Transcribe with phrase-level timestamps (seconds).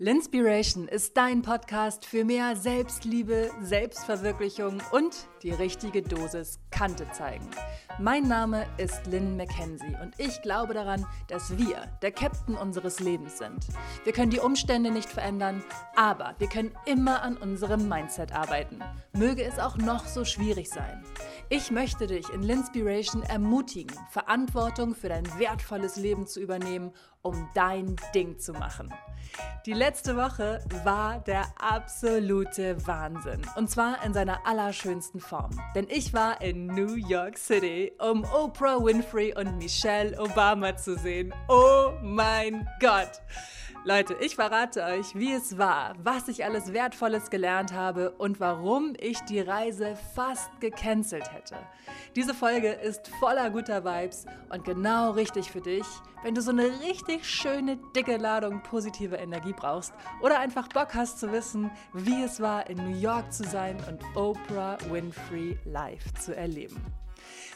[0.00, 7.50] Linspiration ist dein Podcast für mehr Selbstliebe, Selbstverwirklichung und die richtige Dosis Kante zeigen.
[7.98, 13.38] Mein Name ist Lynn McKenzie und ich glaube daran, dass wir der Captain unseres Lebens
[13.38, 13.66] sind.
[14.04, 15.64] Wir können die Umstände nicht verändern,
[15.96, 18.78] aber wir können immer an unserem Mindset arbeiten.
[19.14, 21.04] Möge es auch noch so schwierig sein.
[21.48, 26.92] Ich möchte dich in Linspiration ermutigen, Verantwortung für dein wertvolles Leben zu übernehmen,
[27.22, 28.92] um dein Ding zu machen.
[29.66, 33.42] Die letzte Woche war der absolute Wahnsinn.
[33.56, 35.50] Und zwar in seiner allerschönsten Form.
[35.74, 41.34] Denn ich war in New York City, um Oprah Winfrey und Michelle Obama zu sehen.
[41.48, 43.20] Oh mein Gott!
[43.84, 48.94] Leute, ich verrate euch, wie es war, was ich alles Wertvolles gelernt habe und warum
[48.98, 51.56] ich die Reise fast gecancelt hätte.
[52.16, 55.86] Diese Folge ist voller guter Vibes und genau richtig für dich,
[56.24, 61.20] wenn du so eine richtig schöne, dicke Ladung positive Energie brauchst oder einfach Bock hast
[61.20, 66.34] zu wissen, wie es war, in New York zu sein und Oprah Winfrey live zu
[66.36, 66.97] erleben.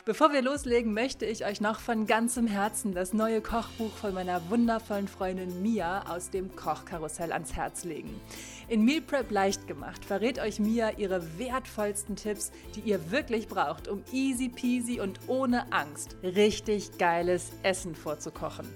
[0.05, 4.51] Bevor wir loslegen, möchte ich euch noch von ganzem Herzen das neue Kochbuch von meiner
[4.51, 8.21] wundervollen Freundin Mia aus dem Kochkarussell ans Herz legen.
[8.69, 13.87] In Meal Prep leicht gemacht verrät euch Mia ihre wertvollsten Tipps, die ihr wirklich braucht,
[13.87, 18.67] um easy peasy und ohne Angst richtig geiles Essen vorzukochen.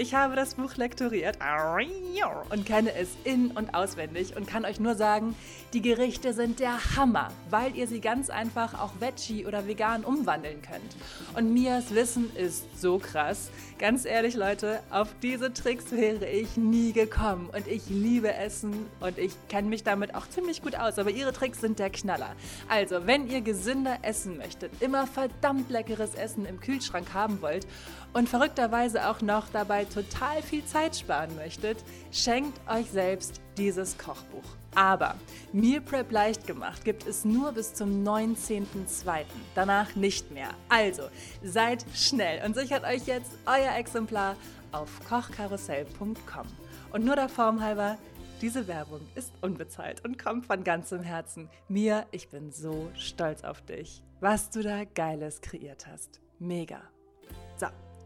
[0.00, 1.38] Ich habe das Buch lektoriert
[2.50, 5.34] und kenne es in- und auswendig und kann euch nur sagen,
[5.72, 10.62] die Gerichte sind der Hammer, weil ihr sie ganz einfach auch Veggie oder vegan umwandeln
[10.62, 10.94] könnt.
[11.36, 13.50] Und Mias Wissen ist so krass.
[13.80, 17.50] Ganz ehrlich, Leute, auf diese Tricks wäre ich nie gekommen.
[17.52, 20.98] Und ich liebe Essen und ich kenne mich damit auch ziemlich gut aus.
[21.00, 22.36] Aber ihre Tricks sind der Knaller.
[22.68, 27.66] Also, wenn ihr gesünder essen möchtet, immer verdammt leckeres Essen im Kühlschrank haben wollt
[28.12, 31.78] und verrückterweise auch noch dabei total viel Zeit sparen möchtet,
[32.12, 34.44] schenkt euch selbst dieses Kochbuch.
[34.74, 35.14] Aber
[35.52, 39.24] Meal Prep leicht gemacht gibt es nur bis zum 19.02.
[39.54, 40.50] Danach nicht mehr.
[40.68, 41.04] Also
[41.42, 44.36] seid schnell und sichert euch jetzt euer Exemplar
[44.72, 46.46] auf kochkarussell.com.
[46.92, 47.98] Und nur der Form halber,
[48.40, 51.48] diese Werbung ist unbezahlt und kommt von ganzem Herzen.
[51.68, 56.20] Mir, ich bin so stolz auf dich, was du da Geiles kreiert hast.
[56.38, 56.82] Mega.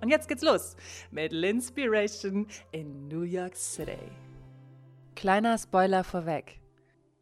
[0.02, 0.76] Und jetzt geht's los
[1.12, 4.10] mit Linspiration in New York City.
[5.14, 6.58] Kleiner Spoiler vorweg.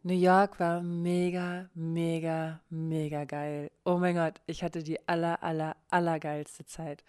[0.02, 3.70] New York war mega, mega, mega geil.
[3.84, 7.04] Oh mein Gott, ich hatte die aller, aller, aller geilste Zeit.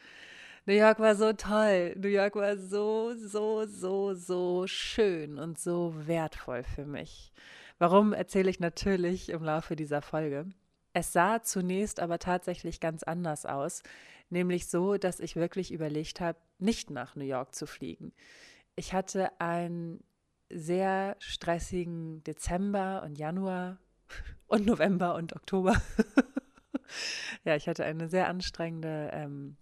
[0.66, 1.96] New York war so toll.
[1.98, 7.32] New York war so, so, so, so schön und so wertvoll für mich.
[7.80, 10.48] Warum erzähle ich natürlich im Laufe dieser Folge.
[10.92, 13.84] Es sah zunächst aber tatsächlich ganz anders aus,
[14.31, 18.14] nämlich so, dass ich wirklich überlegt habe, nicht nach New York zu fliegen.
[18.75, 20.03] Ich hatte ein
[20.50, 23.78] sehr stressigen Dezember und Januar
[24.47, 25.81] und November und Oktober.
[27.44, 29.58] ja, ich hatte eine sehr anstrengende ähm,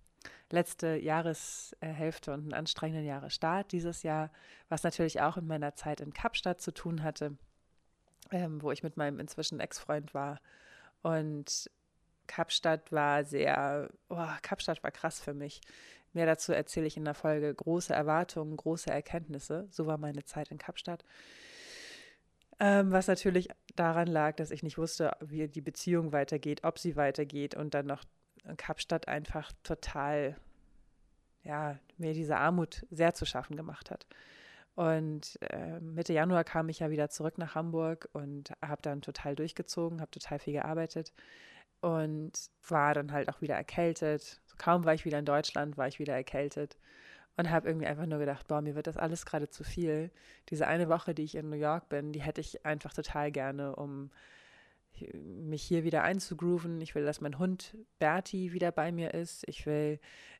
[0.51, 4.31] letzte Jahreshälfte und einen anstrengenden Jahresstart dieses Jahr,
[4.67, 7.37] was natürlich auch in meiner Zeit in Kapstadt zu tun hatte,
[8.31, 10.39] ähm, wo ich mit meinem inzwischen Ex-Freund war.
[11.01, 11.69] Und
[12.29, 15.61] Kapstadt war sehr, oh, Kapstadt war krass für mich.
[16.13, 17.53] Mehr dazu erzähle ich in der Folge.
[17.53, 19.67] Große Erwartungen, große Erkenntnisse.
[19.71, 21.03] So war meine Zeit in Kapstadt.
[22.59, 26.95] Ähm, was natürlich daran lag, dass ich nicht wusste, wie die Beziehung weitergeht, ob sie
[26.95, 28.03] weitergeht und dann noch
[28.57, 30.35] Kapstadt einfach total,
[31.43, 34.05] ja, mir diese Armut sehr zu schaffen gemacht hat.
[34.75, 39.35] Und äh, Mitte Januar kam ich ja wieder zurück nach Hamburg und habe dann total
[39.35, 41.11] durchgezogen, habe total viel gearbeitet
[41.81, 42.31] und
[42.67, 46.13] war dann halt auch wieder erkältet, kaum war ich wieder in Deutschland, war ich wieder
[46.13, 46.77] erkältet
[47.37, 50.11] und habe irgendwie einfach nur gedacht, boah, mir wird das alles gerade zu viel.
[50.49, 53.75] Diese eine Woche, die ich in New York bin, die hätte ich einfach total gerne,
[53.75, 54.11] um
[55.13, 56.81] mich hier wieder einzugrooven.
[56.81, 59.47] Ich will, dass mein Hund Bertie wieder bei mir ist.
[59.47, 59.99] Ich will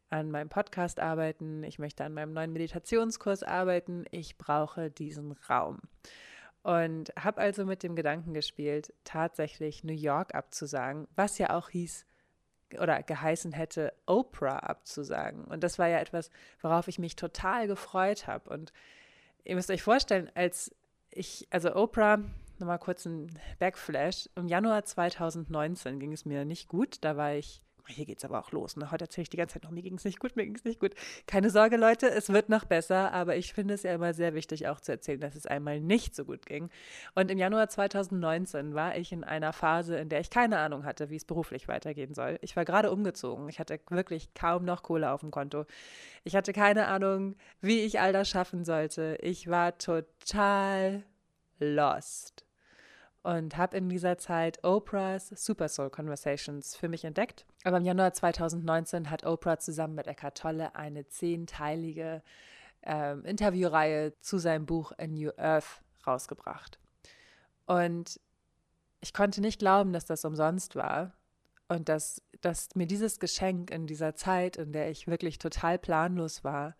[0.10, 1.64] an meinem Podcast arbeiten.
[1.64, 4.06] Ich möchte an meinem neuen Meditationskurs arbeiten.
[4.12, 5.80] Ich brauche diesen Raum.
[6.62, 12.06] Und habe also mit dem Gedanken gespielt, tatsächlich New York abzusagen, was ja auch hieß,
[12.78, 15.46] oder geheißen hätte, Oprah abzusagen.
[15.46, 16.30] Und das war ja etwas,
[16.62, 18.50] worauf ich mich total gefreut habe.
[18.50, 18.74] Und
[19.44, 20.76] ihr müsst euch vorstellen, als
[21.10, 22.20] ich, also Oprah,
[22.60, 26.98] nochmal kurz ein Backflash, im Januar 2019 ging es mir nicht gut.
[27.02, 27.64] Da war ich
[27.94, 28.76] hier geht es aber auch los.
[28.76, 28.92] Ne?
[28.92, 30.64] Heute erzähle ich die ganze Zeit noch, mir ging es nicht gut, mir ging es
[30.64, 30.94] nicht gut.
[31.28, 34.68] Keine Sorge, Leute, es wird noch besser, aber ich finde es ja immer sehr wichtig,
[34.68, 36.70] auch zu erzählen, dass es einmal nicht so gut ging.
[37.16, 41.10] Und im Januar 2019 war ich in einer Phase, in der ich keine Ahnung hatte,
[41.10, 42.40] wie es beruflich weitergehen soll.
[42.42, 43.50] Ich war gerade umgezogen.
[43.50, 45.66] Ich hatte wirklich kaum noch Kohle auf dem Konto.
[46.24, 49.18] Ich hatte keine Ahnung, wie ich all das schaffen sollte.
[49.22, 51.04] Ich war total
[51.60, 52.49] lost
[53.24, 57.46] und habe in dieser Zeit Oprahs Super Soul Conversations für mich entdeckt.
[57.64, 62.22] Aber im Januar 2019 hat Oprah zusammen mit Eckhart Tolle eine zehnteilige
[62.84, 66.80] ähm, Interviewreihe zu seinem Buch A New Earth rausgebracht.
[67.66, 68.20] Und
[69.02, 71.14] ich konnte nicht glauben, dass das umsonst war
[71.68, 76.44] und dass, dass mir dieses Geschenk in dieser Zeit, in der ich wirklich total planlos
[76.44, 76.76] war,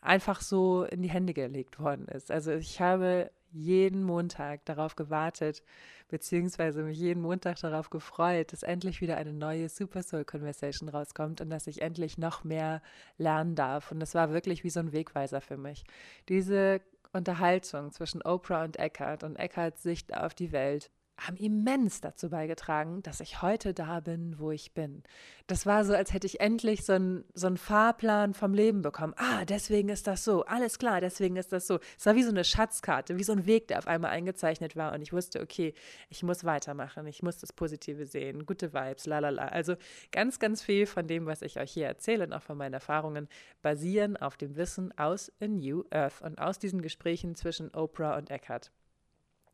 [0.00, 2.30] einfach so in die Hände gelegt worden ist.
[2.30, 5.62] Also ich habe jeden Montag darauf gewartet,
[6.08, 11.40] beziehungsweise mich jeden Montag darauf gefreut, dass endlich wieder eine neue Super Soul Conversation rauskommt
[11.40, 12.82] und dass ich endlich noch mehr
[13.18, 13.92] lernen darf.
[13.92, 15.84] Und das war wirklich wie so ein Wegweiser für mich.
[16.28, 16.80] Diese
[17.12, 23.02] Unterhaltung zwischen Oprah und Eckhart und Eckharts Sicht auf die Welt haben immens dazu beigetragen,
[23.02, 25.02] dass ich heute da bin, wo ich bin.
[25.46, 29.14] Das war so, als hätte ich endlich so einen so Fahrplan vom Leben bekommen.
[29.16, 30.44] Ah, deswegen ist das so.
[30.44, 31.78] Alles klar, deswegen ist das so.
[31.98, 34.92] Es war wie so eine Schatzkarte, wie so ein Weg, der auf einmal eingezeichnet war.
[34.94, 35.74] Und ich wusste, okay,
[36.08, 39.46] ich muss weitermachen, ich muss das Positive sehen, gute Vibes, lalala.
[39.48, 39.76] Also
[40.10, 43.28] ganz, ganz viel von dem, was ich euch hier erzähle und auch von meinen Erfahrungen,
[43.60, 48.30] basieren auf dem Wissen aus A New Earth und aus diesen Gesprächen zwischen Oprah und
[48.30, 48.72] Eckhart.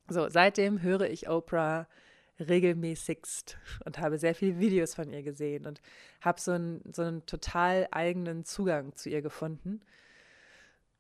[0.08, 1.87] So, seitdem höre ich Oprah
[2.40, 5.81] regelmäßigst und habe sehr viele Videos von ihr gesehen und
[6.20, 9.81] habe so einen, so einen total eigenen Zugang zu ihr gefunden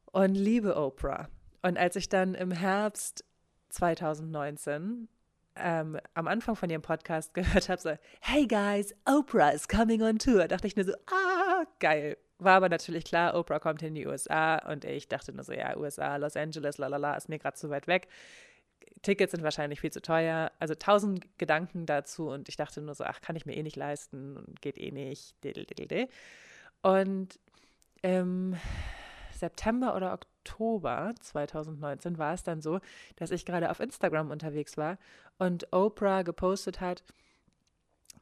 [0.06, 1.28] und liebe Oprah.
[1.62, 3.24] Und als ich dann im Herbst
[3.70, 5.08] 2019
[5.56, 10.18] ähm, am Anfang von ihrem Podcast gehört habe, so, hey guys, Oprah is coming on
[10.18, 12.16] tour, dachte ich nur so, ah, geil.
[12.40, 15.76] War aber natürlich klar, Oprah kommt in die USA und ich dachte nur so, ja,
[15.76, 18.08] USA, Los Angeles, lalala, ist mir gerade zu weit weg.
[19.02, 20.50] Tickets sind wahrscheinlich viel zu teuer.
[20.58, 23.76] Also tausend Gedanken dazu und ich dachte nur so, ach, kann ich mir eh nicht
[23.76, 25.34] leisten und geht eh nicht.
[26.82, 27.38] Und
[28.02, 28.56] im
[29.32, 32.80] September oder Oktober 2019 war es dann so,
[33.16, 34.98] dass ich gerade auf Instagram unterwegs war
[35.38, 37.04] und Oprah gepostet hat,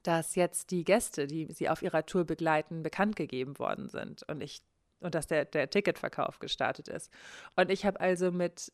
[0.03, 4.43] dass jetzt die Gäste, die sie auf ihrer Tour begleiten, bekannt gegeben worden sind und
[4.43, 4.63] ich
[5.01, 7.13] und dass der, der Ticketverkauf gestartet ist.
[7.55, 8.73] Und ich habe also mit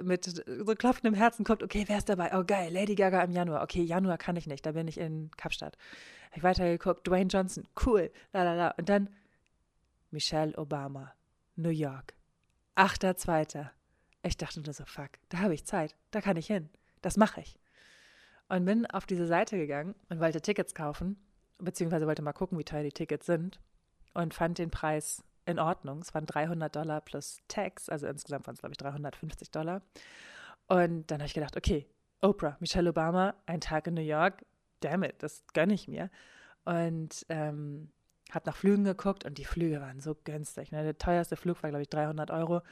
[0.00, 2.30] mit so klopfendem Herzen kommt, okay, wer ist dabei?
[2.38, 3.62] Oh geil, Lady Gaga im Januar.
[3.62, 5.76] Okay, Januar kann ich nicht, da bin ich in Kapstadt.
[6.30, 8.68] Habe ich weitergeguckt, Dwayne Johnson, cool, la la la.
[8.78, 9.10] Und dann
[10.10, 11.12] Michelle Obama,
[11.56, 12.14] New York,
[12.76, 13.68] 8.2.
[14.22, 16.70] Ich dachte nur so, fuck, da habe ich Zeit, da kann ich hin,
[17.02, 17.58] das mache ich.
[18.48, 21.16] Und bin auf diese Seite gegangen und wollte Tickets kaufen,
[21.58, 23.60] beziehungsweise wollte mal gucken, wie teuer die Tickets sind
[24.14, 26.00] und fand den Preis in Ordnung.
[26.00, 29.82] Es waren 300 Dollar plus Tax, also insgesamt waren es, glaube ich, 350 Dollar.
[30.68, 31.86] Und dann habe ich gedacht, okay,
[32.20, 34.44] Oprah, Michelle Obama, ein Tag in New York,
[34.80, 36.10] damn it, das gönne ich mir.
[36.64, 37.90] Und ähm,
[38.30, 40.70] habe nach Flügen geguckt und die Flüge waren so günstig.
[40.72, 40.82] Ne?
[40.84, 42.62] Der teuerste Flug war, glaube ich, 300 Euro.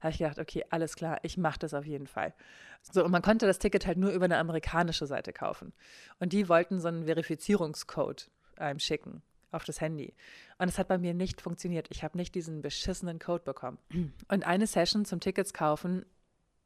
[0.00, 2.34] habe ich gedacht, okay, alles klar, ich mache das auf jeden Fall.
[2.82, 5.72] So, und man konnte das Ticket halt nur über eine amerikanische Seite kaufen.
[6.20, 10.14] Und die wollten so einen Verifizierungscode einem schicken auf das Handy.
[10.58, 11.88] Und es hat bei mir nicht funktioniert.
[11.90, 13.78] Ich habe nicht diesen beschissenen Code bekommen.
[14.28, 16.04] Und eine Session zum Tickets kaufen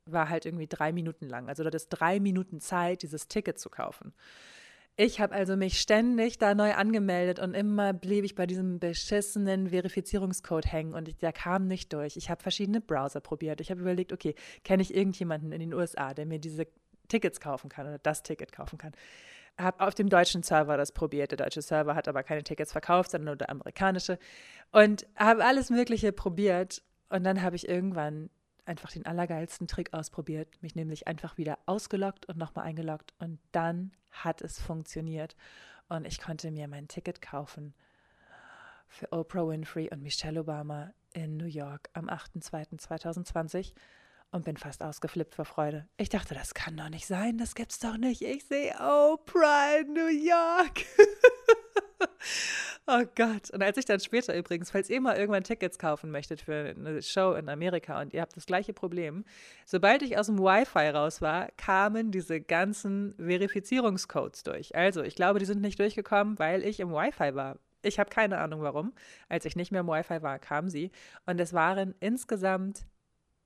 [0.05, 1.49] war halt irgendwie drei Minuten lang.
[1.49, 4.13] Also du hattest drei Minuten Zeit, dieses Ticket zu kaufen.
[4.97, 9.71] Ich habe also mich ständig da neu angemeldet und immer blieb ich bei diesem beschissenen
[9.71, 12.17] Verifizierungscode hängen und der kam nicht durch.
[12.19, 13.63] Ich habe verschiedene Browser probiert.
[13.63, 16.67] Ich habe überlegt, okay, kenne ich irgendjemanden in den USA, der mir diese
[17.09, 18.93] Tickets kaufen kann oder das Ticket kaufen kann
[19.59, 21.31] habe auf dem deutschen Server das probiert.
[21.31, 24.19] Der deutsche Server hat aber keine Tickets verkauft, sondern nur der amerikanische.
[24.71, 26.83] Und habe alles Mögliche probiert.
[27.09, 28.31] Und dann habe ich irgendwann
[28.65, 33.13] einfach den allergeilsten Trick ausprobiert, mich nämlich einfach wieder ausgeloggt und nochmal eingeloggt.
[33.19, 35.37] Und dann hat es funktioniert.
[35.89, 37.75] Und ich konnte mir mein Ticket kaufen
[38.89, 43.73] für Oprah Winfrey und Michelle Obama in New York am 8.2.2020
[44.33, 45.87] und bin fast ausgeflippt vor Freude.
[45.99, 48.23] Ich dachte, das kann doch nicht sein, das gibt's doch nicht.
[48.23, 50.85] Ich sehe Oprah in New York.
[52.87, 53.51] oh Gott.
[53.51, 57.03] Und als ich dann später übrigens, falls ihr mal irgendwann Tickets kaufen möchtet für eine
[57.03, 59.25] Show in Amerika und ihr habt das gleiche Problem,
[59.67, 64.75] sobald ich aus dem Wi-Fi raus war, kamen diese ganzen Verifizierungscodes durch.
[64.75, 67.59] Also, ich glaube, die sind nicht durchgekommen, weil ich im Wi-Fi war.
[67.83, 68.95] Ich habe keine Ahnung warum.
[69.29, 70.91] Als ich nicht mehr im Wi-Fi war, kamen sie.
[71.27, 72.87] Und es waren insgesamt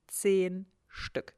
[0.08, 1.34] zehn Stück.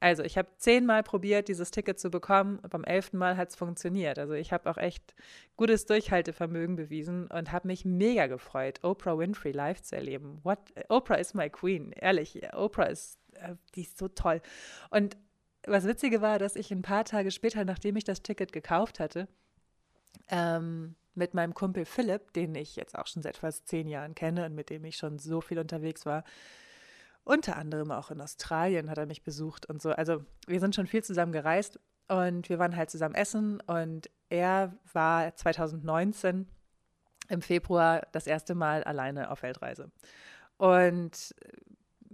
[0.00, 2.58] Also ich habe zehnmal probiert, dieses Ticket zu bekommen.
[2.70, 4.18] Beim elften Mal hat es funktioniert.
[4.18, 5.14] Also ich habe auch echt
[5.58, 10.40] gutes Durchhaltevermögen bewiesen und habe mich mega gefreut, Oprah Winfrey live zu erleben.
[10.42, 10.58] What?
[10.88, 11.92] Oprah is my queen.
[11.92, 14.40] Ehrlich, Oprah ist, äh, die ist so toll.
[14.88, 15.18] Und
[15.66, 19.28] was Witzige war, dass ich ein paar Tage später, nachdem ich das Ticket gekauft hatte,
[20.28, 24.46] ähm, mit meinem Kumpel Philipp, den ich jetzt auch schon seit fast zehn Jahren kenne
[24.46, 26.24] und mit dem ich schon so viel unterwegs war,
[27.24, 29.90] unter anderem auch in Australien hat er mich besucht und so.
[29.90, 34.74] Also wir sind schon viel zusammen gereist und wir waren halt zusammen essen und er
[34.92, 36.48] war 2019
[37.28, 39.90] im Februar das erste Mal alleine auf Weltreise
[40.56, 41.34] und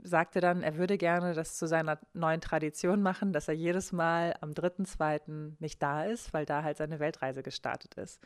[0.02, 4.34] sagte dann, er würde gerne das zu seiner neuen Tradition machen, dass er jedes Mal
[4.40, 5.54] am 3.2.
[5.58, 8.20] nicht da ist, weil da halt seine Weltreise gestartet ist.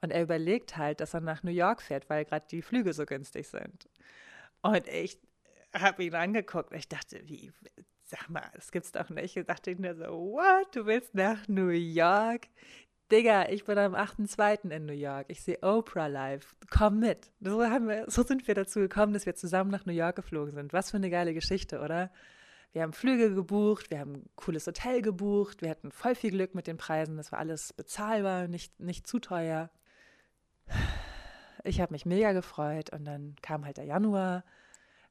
[0.00, 3.04] Und er überlegt halt, dass er nach New York fährt, weil gerade die Flüge so
[3.04, 3.88] günstig sind.
[4.62, 5.18] Und ich
[5.74, 7.52] habe ihn angeguckt und ich dachte, wie,
[8.04, 9.36] sag mal, das gibt's doch nicht.
[9.36, 12.48] Ich dachte mir so, what, du willst nach New York?
[13.12, 14.70] Digga, ich bin am 8.2.
[14.70, 15.26] in New York.
[15.28, 16.56] Ich sehe Oprah live.
[16.70, 17.30] Komm mit.
[17.40, 20.72] So, wir, so sind wir dazu gekommen, dass wir zusammen nach New York geflogen sind.
[20.72, 22.10] Was für eine geile Geschichte, oder?
[22.72, 26.56] Wir haben Flüge gebucht, wir haben ein cooles Hotel gebucht, wir hatten voll viel Glück
[26.56, 27.16] mit den Preisen.
[27.16, 29.70] Das war alles bezahlbar, nicht, nicht zu teuer.
[31.62, 34.44] Ich habe mich mega gefreut und dann kam halt der Januar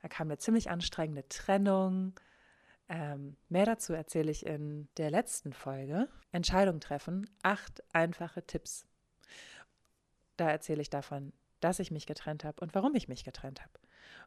[0.04, 2.14] da kam eine ziemlich anstrengende Trennung.
[2.90, 6.10] Ähm, mehr dazu erzähle ich in der letzten Folge.
[6.34, 8.86] Entscheidung treffen, acht einfache Tipps.
[10.36, 11.32] Da erzähle ich davon,
[11.62, 13.80] dass ich mich getrennt habe und warum ich mich getrennt habe.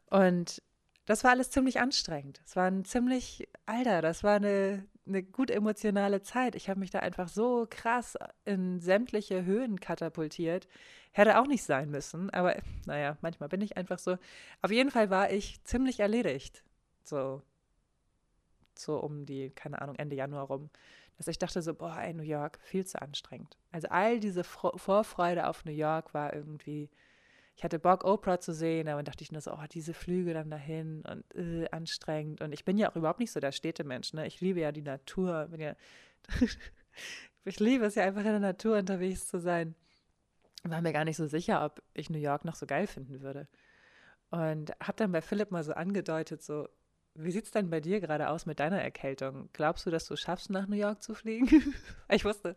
[0.09, 0.63] Und
[1.05, 2.41] das war alles ziemlich anstrengend.
[2.43, 6.55] Es war ein ziemlich, Alter, das war eine, eine gut emotionale Zeit.
[6.55, 10.67] Ich habe mich da einfach so krass in sämtliche Höhen katapultiert.
[11.11, 14.17] Hätte auch nicht sein müssen, aber naja, manchmal bin ich einfach so.
[14.61, 16.63] Auf jeden Fall war ich ziemlich erledigt.
[17.03, 17.41] So,
[18.75, 20.69] so um die, keine Ahnung, Ende Januar rum.
[21.17, 23.57] Dass ich dachte so, boah, ey, New York, viel zu anstrengend.
[23.71, 26.89] Also all diese Vorfreude auf New York war irgendwie
[27.57, 30.51] ich hatte Bock, Oprah zu sehen, aber dachte ich nur so, oh, diese Flüge dann
[30.51, 32.41] dahin und äh, anstrengend.
[32.41, 34.27] Und ich bin ja auch überhaupt nicht so der Städtemensch, ne?
[34.27, 35.49] Ich liebe ja die Natur.
[35.57, 35.75] Ja
[37.45, 39.73] ich liebe es ja einfach in der Natur unterwegs zu sein.
[40.65, 43.47] War mir gar nicht so sicher, ob ich New York noch so geil finden würde.
[44.29, 46.69] Und habe dann bei Philipp mal so angedeutet, so,
[47.15, 49.49] wie sieht es denn bei dir gerade aus mit deiner Erkältung?
[49.53, 51.73] Glaubst du, dass du schaffst, nach New York zu fliegen?
[52.09, 52.53] ich wusste,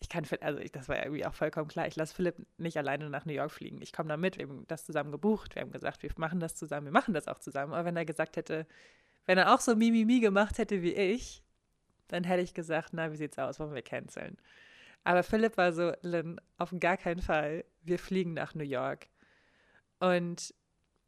[0.00, 3.10] ich kann, also ich, das war irgendwie auch vollkommen klar, ich lasse Philipp nicht alleine
[3.10, 3.82] nach New York fliegen.
[3.82, 6.54] Ich komme da mit, wir haben das zusammen gebucht, wir haben gesagt, wir machen das
[6.54, 7.72] zusammen, wir machen das auch zusammen.
[7.72, 8.66] Aber wenn er gesagt hätte,
[9.26, 11.42] wenn er auch so Mimimi gemacht hätte wie ich,
[12.06, 14.38] dann hätte ich gesagt, na, wie sieht's aus, wollen wir canceln?
[15.04, 19.08] Aber Philipp war so, Lynn, auf gar keinen Fall, wir fliegen nach New York.
[20.00, 20.54] Und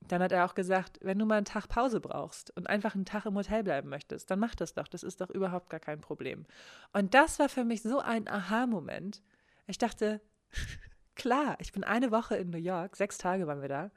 [0.08, 3.04] dann hat er auch gesagt, wenn du mal einen Tag Pause brauchst und einfach einen
[3.04, 4.88] Tag im Hotel bleiben möchtest, dann mach das doch.
[4.88, 6.46] Das ist doch überhaupt gar kein Problem.
[6.92, 9.22] Und das war für mich so ein Aha-Moment.
[9.66, 10.20] Ich dachte,
[11.14, 13.90] klar, ich bin eine Woche in New York, sechs Tage waren wir da.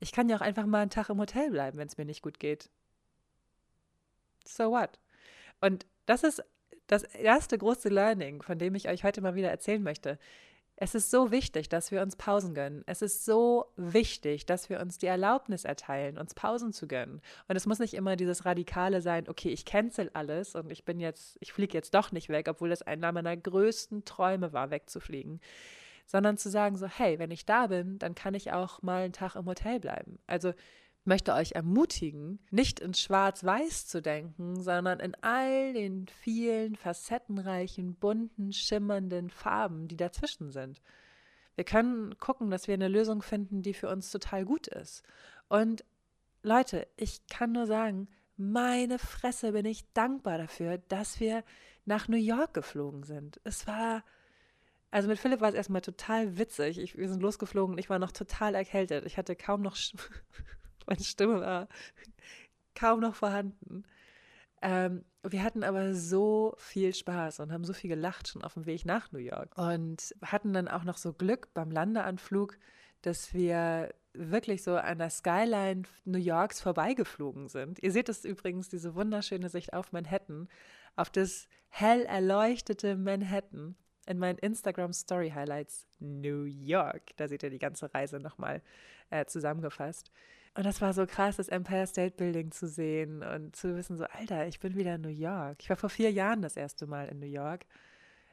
[0.00, 2.22] Ich kann ja auch einfach mal einen Tag im Hotel bleiben, wenn es mir nicht
[2.22, 2.70] gut geht.
[4.46, 4.98] So what?
[5.60, 6.42] Und das ist
[6.86, 10.18] das erste große Learning, von dem ich euch heute mal wieder erzählen möchte.
[10.80, 12.84] Es ist so wichtig, dass wir uns Pausen gönnen.
[12.86, 17.20] Es ist so wichtig, dass wir uns die Erlaubnis erteilen, uns Pausen zu gönnen.
[17.48, 21.00] Und es muss nicht immer dieses Radikale sein, okay, ich cancel alles und ich bin
[21.00, 25.40] jetzt, ich fliege jetzt doch nicht weg, obwohl das einer meiner größten Träume war, wegzufliegen.
[26.06, 29.12] Sondern zu sagen so, hey, wenn ich da bin, dann kann ich auch mal einen
[29.12, 30.20] Tag im Hotel bleiben.
[30.28, 30.52] Also
[31.08, 38.52] möchte euch ermutigen, nicht in Schwarz-Weiß zu denken, sondern in all den vielen facettenreichen, bunten,
[38.52, 40.80] schimmernden Farben, die dazwischen sind.
[41.56, 45.02] Wir können gucken, dass wir eine Lösung finden, die für uns total gut ist.
[45.48, 45.84] Und
[46.42, 51.42] Leute, ich kann nur sagen, meine Fresse bin ich dankbar dafür, dass wir
[51.84, 53.40] nach New York geflogen sind.
[53.42, 54.04] Es war,
[54.92, 56.78] also mit Philipp war es erstmal total witzig.
[56.78, 59.04] Ich, wir sind losgeflogen und ich war noch total erkältet.
[59.06, 59.76] Ich hatte kaum noch
[60.88, 61.68] meine Stimme war
[62.74, 63.84] kaum noch vorhanden.
[64.62, 68.66] Ähm, wir hatten aber so viel Spaß und haben so viel gelacht schon auf dem
[68.66, 72.56] Weg nach New York und hatten dann auch noch so Glück beim Landeanflug,
[73.02, 77.80] dass wir wirklich so an der Skyline New Yorks vorbeigeflogen sind.
[77.82, 80.48] Ihr seht es übrigens, diese wunderschöne Sicht auf Manhattan,
[80.96, 83.76] auf das hell erleuchtete Manhattan
[84.06, 87.16] in meinen Instagram Story Highlights New York.
[87.16, 88.62] Da seht ihr die ganze Reise nochmal
[89.10, 90.10] äh, zusammengefasst.
[90.58, 94.06] Und das war so krass, das Empire State Building zu sehen und zu wissen, so,
[94.06, 95.58] Alter, ich bin wieder in New York.
[95.60, 97.64] Ich war vor vier Jahren das erste Mal in New York,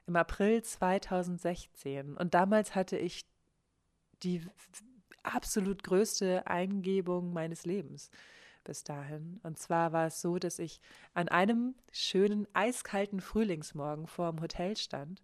[0.08, 2.18] im April 2016.
[2.18, 3.28] Und damals hatte ich
[4.24, 4.42] die
[5.22, 8.10] absolut größte Eingebung meines Lebens.
[8.64, 9.40] bis dahin.
[9.44, 10.82] Und zwar war es so, dass ich
[11.14, 15.22] an einem schönen, eiskalten Frühlingsmorgen vor dem Hotel stand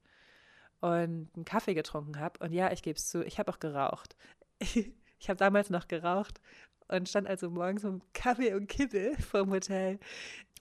[0.81, 2.45] und einen Kaffee getrunken habe.
[2.45, 4.15] Und ja, ich gebe es zu, ich habe auch geraucht.
[4.59, 6.39] ich habe damals noch geraucht
[6.91, 9.99] und stand also morgens mit Kaffee und Kippe vor dem Hotel.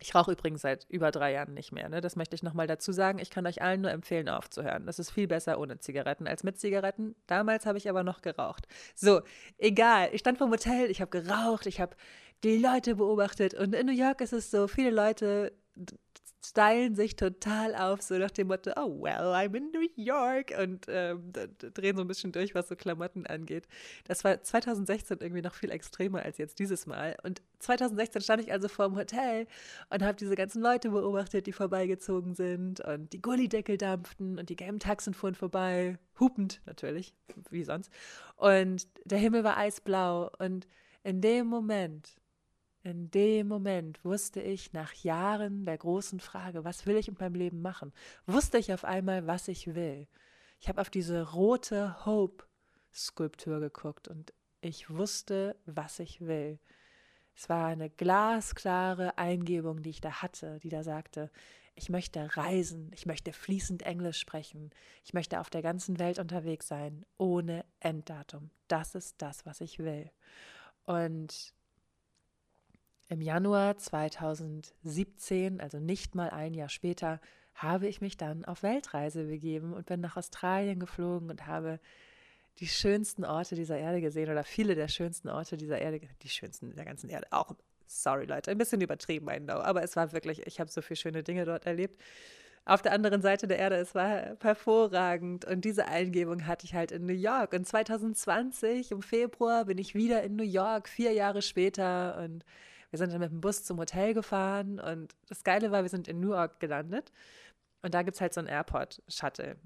[0.02, 1.88] Ich rauche übrigens seit über drei Jahren nicht mehr.
[1.88, 2.00] Ne?
[2.00, 3.18] Das möchte ich nochmal dazu sagen.
[3.18, 4.86] Ich kann euch allen nur empfehlen, aufzuhören.
[4.86, 7.14] Das ist viel besser ohne Zigaretten als mit Zigaretten.
[7.26, 8.66] Damals habe ich aber noch geraucht.
[8.94, 9.20] So,
[9.58, 10.08] egal.
[10.12, 11.96] Ich stand vor dem Hotel, ich habe geraucht, ich habe
[12.44, 13.52] die Leute beobachtet.
[13.52, 15.52] Und in New York ist es so, viele Leute
[16.42, 20.86] stylen sich total auf, so nach dem Motto, oh well, I'm in New York und
[20.88, 21.32] ähm,
[21.74, 23.66] drehen so ein bisschen durch, was so Klamotten angeht.
[24.04, 27.16] Das war 2016 irgendwie noch viel extremer als jetzt dieses Mal.
[27.22, 29.46] Und 2016 stand ich also vor dem Hotel
[29.90, 34.56] und habe diese ganzen Leute beobachtet, die vorbeigezogen sind und die Gullideckel dampften und die
[34.56, 37.14] gelben Taxen fuhren vorbei, hupend natürlich,
[37.50, 37.90] wie sonst.
[38.36, 40.66] Und der Himmel war eisblau und
[41.02, 42.19] in dem Moment
[42.82, 47.34] in dem Moment wusste ich nach Jahren der großen Frage, was will ich in meinem
[47.34, 47.92] Leben machen,
[48.26, 50.08] wusste ich auf einmal, was ich will.
[50.60, 56.58] Ich habe auf diese rote Hope-Skulptur geguckt und ich wusste, was ich will.
[57.34, 61.30] Es war eine glasklare Eingebung, die ich da hatte, die da sagte,
[61.74, 64.70] ich möchte reisen, ich möchte fließend Englisch sprechen,
[65.04, 68.50] ich möchte auf der ganzen Welt unterwegs sein, ohne Enddatum.
[68.68, 70.10] Das ist das, was ich will.
[70.84, 71.54] Und
[73.10, 77.20] im Januar 2017, also nicht mal ein Jahr später,
[77.56, 81.80] habe ich mich dann auf Weltreise begeben und bin nach Australien geflogen und habe
[82.60, 86.76] die schönsten Orte dieser Erde gesehen oder viele der schönsten Orte dieser Erde, die schönsten
[86.76, 87.26] der ganzen Erde.
[87.30, 87.56] Auch,
[87.88, 90.96] sorry Leute, ein bisschen übertrieben, I know, aber es war wirklich, ich habe so viele
[90.96, 92.00] schöne Dinge dort erlebt.
[92.64, 96.92] Auf der anderen Seite der Erde, es war hervorragend und diese Eingebung hatte ich halt
[96.92, 97.54] in New York.
[97.54, 102.44] Und 2020 im Februar bin ich wieder in New York, vier Jahre später und
[102.90, 106.08] wir sind dann mit dem Bus zum Hotel gefahren und das Geile war, wir sind
[106.08, 107.12] in Newark gelandet
[107.82, 109.56] und da gibt es halt so ein Airport-Shuttle.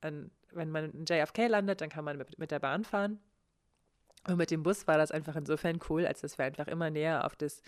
[0.00, 3.18] Wenn man in JFK landet, dann kann man mit, mit der Bahn fahren.
[4.28, 7.24] Und mit dem Bus war das einfach insofern cool, als dass wir einfach immer näher
[7.24, 7.62] auf das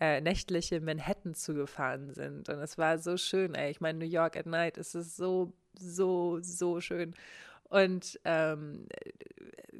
[0.00, 2.48] äh, nächtliche Manhattan zugefahren sind.
[2.48, 3.70] Und es war so schön, ey.
[3.70, 7.14] Ich meine, New York at night ist es so, so, so schön.
[7.72, 8.86] Und ähm,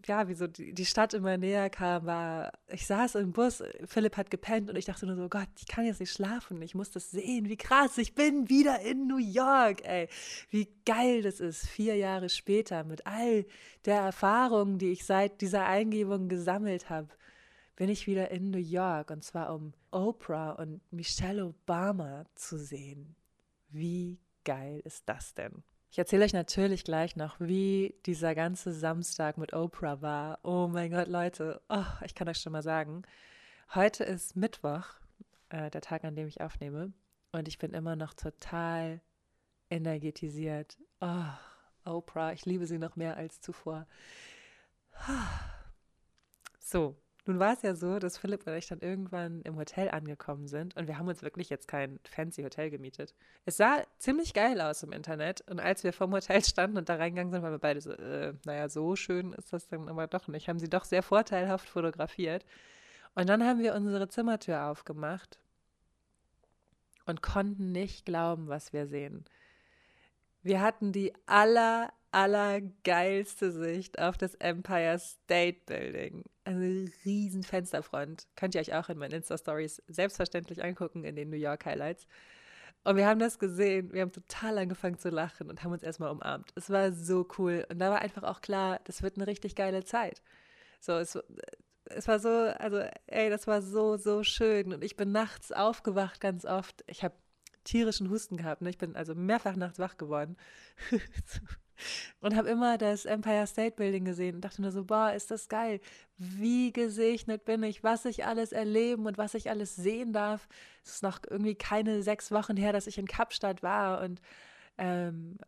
[0.07, 4.17] ja, wie so die, die Stadt immer näher kam, war, ich saß im Bus, Philipp
[4.17, 6.91] hat gepennt und ich dachte nur so, Gott, ich kann jetzt nicht schlafen, ich muss
[6.91, 10.09] das sehen, wie krass, ich bin wieder in New York, ey,
[10.49, 13.45] wie geil das ist, vier Jahre später mit all
[13.85, 17.09] der Erfahrung, die ich seit dieser Eingebung gesammelt habe,
[17.77, 23.16] bin ich wieder in New York und zwar um Oprah und Michelle Obama zu sehen.
[23.69, 25.62] Wie geil ist das denn?
[25.92, 30.38] Ich erzähle euch natürlich gleich noch, wie dieser ganze Samstag mit Oprah war.
[30.42, 33.02] Oh mein Gott, Leute, oh, ich kann euch schon mal sagen,
[33.74, 34.87] heute ist Mittwoch,
[35.50, 36.94] äh, der Tag, an dem ich aufnehme,
[37.33, 39.02] und ich bin immer noch total
[39.68, 40.78] energetisiert.
[41.02, 41.26] Oh,
[41.85, 43.87] Oprah, ich liebe sie noch mehr als zuvor.
[46.59, 50.49] So, nun war es ja so, dass Philipp und ich dann irgendwann im Hotel angekommen
[50.49, 53.15] sind und wir haben uns wirklich jetzt kein fancy Hotel gemietet.
[53.45, 56.97] Es sah ziemlich geil aus im Internet und als wir vom Hotel standen und da
[56.97, 60.27] reingegangen sind, waren wir beide so, äh, naja, so schön ist das dann aber doch
[60.27, 60.49] nicht.
[60.49, 62.45] Haben sie doch sehr vorteilhaft fotografiert.
[63.15, 65.39] Und dann haben wir unsere Zimmertür aufgemacht
[67.07, 69.25] und konnten nicht glauben, was wir sehen.
[70.42, 76.24] Wir hatten die aller, allergeilste Sicht auf das Empire State Building.
[76.44, 78.26] Eine riesen Fensterfront.
[78.35, 82.07] Könnt ihr euch auch in meinen Insta-Stories selbstverständlich angucken in den New York Highlights.
[82.85, 86.11] Und wir haben das gesehen, wir haben total angefangen zu lachen und haben uns erstmal
[86.11, 86.50] umarmt.
[86.57, 87.64] Es war so cool.
[87.70, 90.20] Und da war einfach auch klar, das wird eine richtig geile Zeit.
[90.81, 91.16] So, es,
[91.85, 94.72] es war so, also, ey, das war so, so schön.
[94.72, 96.83] Und ich bin nachts aufgewacht ganz oft.
[96.88, 97.14] Ich habe
[97.64, 98.62] tierischen Husten gehabt.
[98.62, 98.70] Ne?
[98.70, 100.37] Ich bin also mehrfach nachts wach geworden.
[102.20, 105.48] und habe immer das Empire State Building gesehen und dachte nur so, boah, ist das
[105.48, 105.81] geil.
[106.18, 110.48] Wie gesegnet bin ich, was ich alles erleben und was ich alles sehen darf.
[110.85, 114.20] Es ist noch irgendwie keine sechs Wochen her, dass ich in Kapstadt war und
[114.79, 115.38] ähm,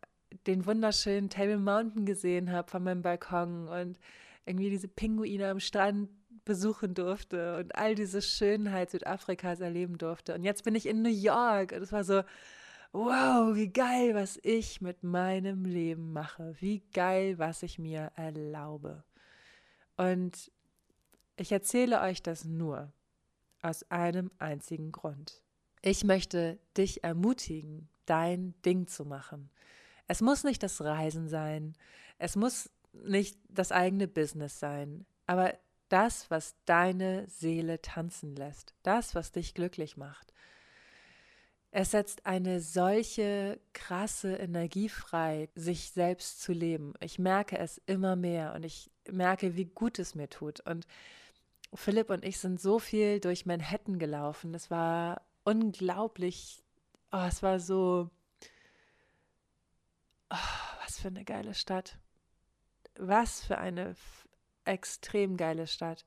[0.47, 3.99] den wunderschönen Table Mountain gesehen habe von meinem Balkon und
[4.45, 6.09] irgendwie diese Pinguine am Strand
[6.45, 10.33] besuchen durfte und all diese Schönheit Südafrikas erleben durfte.
[10.35, 12.23] Und jetzt bin ich in New York und es war so,
[12.93, 16.55] wow, wie geil, was ich mit meinem Leben mache.
[16.59, 19.03] Wie geil, was ich mir erlaube.
[19.97, 20.51] Und
[21.35, 22.93] ich erzähle euch das nur
[23.61, 25.41] aus einem einzigen Grund.
[25.81, 29.49] Ich möchte dich ermutigen, dein Ding zu machen.
[30.07, 31.73] Es muss nicht das Reisen sein,
[32.17, 35.53] es muss nicht das eigene Business sein, aber
[35.89, 40.33] Das, was deine Seele tanzen lässt, das, was dich glücklich macht.
[41.77, 46.93] Es setzt eine solche krasse Energie frei, sich selbst zu leben.
[47.01, 50.61] Ich merke es immer mehr und ich merke, wie gut es mir tut.
[50.61, 50.87] Und
[51.73, 54.53] Philipp und ich sind so viel durch Manhattan gelaufen.
[54.53, 56.63] Es war unglaublich.
[57.11, 58.09] Oh, es war so.
[60.29, 60.37] Oh,
[60.83, 61.97] was für eine geile Stadt.
[62.97, 63.95] Was für eine
[64.65, 66.05] extrem geile Stadt.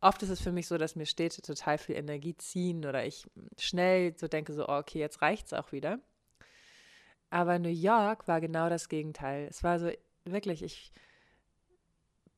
[0.00, 3.26] Oft ist es für mich so, dass mir Städte total viel Energie ziehen oder ich
[3.58, 5.98] schnell so denke, so, oh, okay, jetzt reicht es auch wieder.
[7.30, 9.48] Aber New York war genau das Gegenteil.
[9.48, 9.90] Es war so,
[10.24, 10.92] wirklich, ich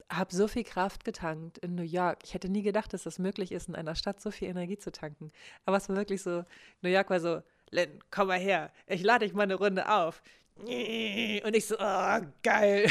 [0.08, 2.20] habe so viel Kraft getankt in New York.
[2.24, 4.92] Ich hätte nie gedacht, dass das möglich ist, in einer Stadt so viel Energie zu
[4.92, 5.32] tanken.
[5.64, 6.44] Aber es war wirklich so,
[6.82, 10.22] New York war so, Lynn, komm mal her, ich lade dich mal eine Runde auf.
[10.56, 12.90] Und ich so, oh, geil.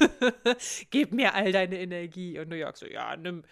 [0.90, 2.38] Gib mir all deine Energie.
[2.38, 3.44] Und New York so, ja, nimm,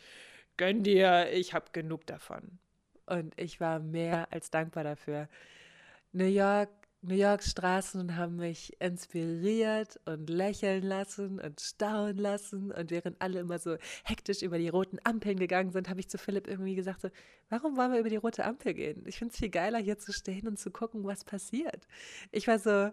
[0.57, 2.59] gönn dir, ich habe genug davon.
[3.07, 5.29] Und ich war mehr als dankbar dafür.
[6.13, 6.71] New York,
[7.03, 12.73] New Yorks Straßen haben mich inspiriert und lächeln lassen und staunen lassen.
[12.73, 16.19] Und während alle immer so hektisch über die roten Ampeln gegangen sind, habe ich zu
[16.19, 17.11] Philipp irgendwie gesagt: so,
[17.49, 19.03] Warum wollen wir über die rote Ampel gehen?
[19.07, 21.87] Ich finde es viel geiler, hier zu stehen und zu gucken, was passiert.
[22.31, 22.91] Ich war so,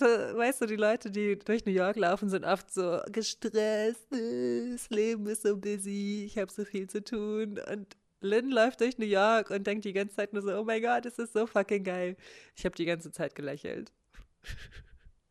[0.00, 5.26] weißt du, die Leute, die durch New York laufen, sind oft so gestresst, das Leben
[5.26, 9.50] ist so busy, ich habe so viel zu tun und Lynn läuft durch New York
[9.50, 12.16] und denkt die ganze Zeit nur so, oh mein Gott, das ist so fucking geil.
[12.56, 13.92] Ich habe die ganze Zeit gelächelt.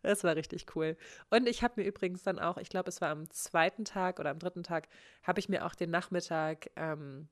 [0.04, 0.98] Das war richtig cool.
[1.30, 4.32] Und ich habe mir übrigens dann auch, ich glaube, es war am zweiten Tag oder
[4.32, 4.90] am dritten Tag,
[5.24, 7.30] habe ich mir auch den Nachmittag, ähm,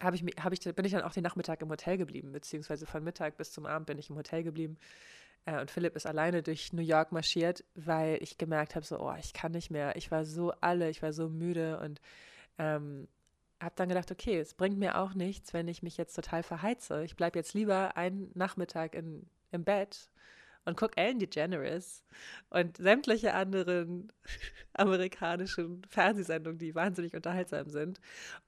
[0.00, 3.04] habe ich, hab ich, bin ich dann auch den Nachmittag im Hotel geblieben, beziehungsweise von
[3.04, 4.78] Mittag bis zum Abend bin ich im Hotel geblieben.
[5.48, 9.14] Äh, und Philipp ist alleine durch New York marschiert, weil ich gemerkt habe, so, oh,
[9.18, 9.96] ich kann nicht mehr.
[9.96, 12.00] Ich war so alle, ich war so müde und
[12.58, 13.08] ähm,
[13.60, 17.02] habe dann gedacht, okay, es bringt mir auch nichts, wenn ich mich jetzt total verheize.
[17.04, 20.10] Ich bleibe jetzt lieber einen Nachmittag in, im Bett
[20.64, 22.04] und gucke Ellen DeGeneres
[22.50, 24.12] und sämtliche anderen
[24.74, 28.00] amerikanischen Fernsehsendungen, die wahnsinnig unterhaltsam sind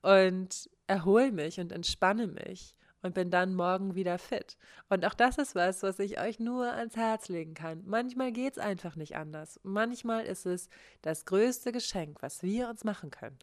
[0.02, 4.56] und erhole mich und entspanne mich und bin dann morgen wieder fit.
[4.88, 7.82] Und auch das ist was, was ich euch nur ans Herz legen kann.
[7.86, 9.60] Manchmal geht es einfach nicht anders.
[9.62, 10.68] Manchmal ist es
[11.02, 13.38] das größte Geschenk, was wir uns machen können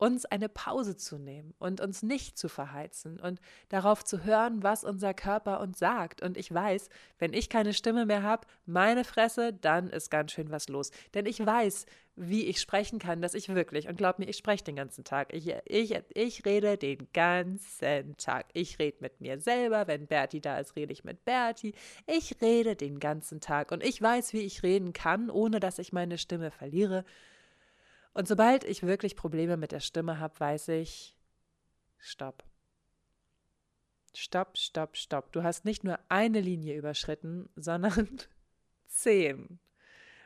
[0.00, 4.82] uns eine Pause zu nehmen und uns nicht zu verheizen und darauf zu hören, was
[4.82, 6.22] unser Körper uns sagt.
[6.22, 10.50] Und ich weiß, wenn ich keine Stimme mehr habe, meine Fresse, dann ist ganz schön
[10.50, 10.90] was los.
[11.12, 11.84] Denn ich weiß,
[12.16, 15.34] wie ich sprechen kann, dass ich wirklich, und glaub mir, ich spreche den ganzen Tag.
[15.34, 18.46] Ich, ich, ich rede den ganzen Tag.
[18.54, 19.86] Ich rede mit mir selber.
[19.86, 21.74] Wenn Berti da ist, rede ich mit Berti.
[22.06, 23.70] Ich rede den ganzen Tag.
[23.70, 27.04] Und ich weiß, wie ich reden kann, ohne dass ich meine Stimme verliere.
[28.12, 31.16] Und sobald ich wirklich Probleme mit der Stimme habe, weiß ich,
[31.98, 32.44] stopp.
[34.14, 35.32] Stopp, stopp, stopp.
[35.32, 38.08] Du hast nicht nur eine Linie überschritten, sondern
[38.88, 39.60] zehn.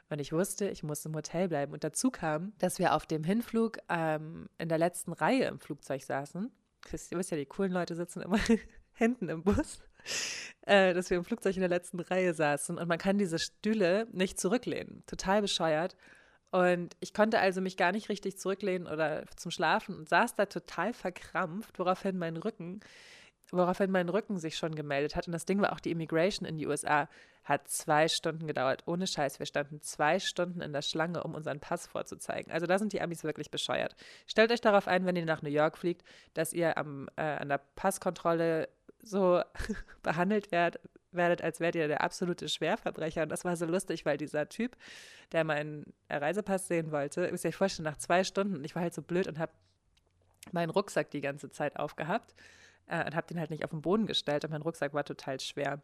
[0.09, 1.73] Und ich wusste, ich muss im Hotel bleiben.
[1.73, 6.03] Und dazu kam, dass wir auf dem Hinflug ähm, in der letzten Reihe im Flugzeug
[6.03, 6.51] saßen.
[6.93, 8.39] Ihr wisst ja, die coolen Leute sitzen immer
[8.93, 9.81] hinten im Bus.
[10.67, 14.07] Äh, dass wir im Flugzeug in der letzten Reihe saßen und man kann diese Stühle
[14.13, 15.03] nicht zurücklehnen.
[15.07, 15.97] Total bescheuert.
[16.51, 20.47] Und ich konnte also mich gar nicht richtig zurücklehnen oder zum Schlafen und saß da
[20.47, 22.81] total verkrampft, woraufhin mein Rücken,
[23.51, 25.27] woraufhin mein Rücken sich schon gemeldet hat.
[25.27, 27.09] Und das Ding war auch die Immigration in die USA
[27.45, 28.83] hat zwei Stunden gedauert.
[28.87, 32.51] Ohne Scheiß, wir standen zwei Stunden in der Schlange, um unseren Pass vorzuzeigen.
[32.51, 33.95] Also da sind die Amis wirklich bescheuert.
[34.27, 37.51] Stellt euch darauf ein, wenn ihr nach New York fliegt, dass ihr am, äh, an
[37.51, 38.69] der Passkontrolle
[39.03, 39.43] so
[40.03, 40.83] behandelt werdet,
[41.15, 43.23] werdet, als wärt ihr der absolute Schwerverbrecher.
[43.23, 44.77] Und das war so lustig, weil dieser Typ,
[45.33, 48.95] der meinen Reisepass sehen wollte, müsst ihr euch vorstellen, nach zwei Stunden, ich war halt
[48.95, 49.53] so blöd und habe
[50.53, 52.35] meinen Rucksack die ganze Zeit aufgehabt
[52.87, 55.41] äh, und habe den halt nicht auf den Boden gestellt und mein Rucksack war total
[55.41, 55.83] schwer.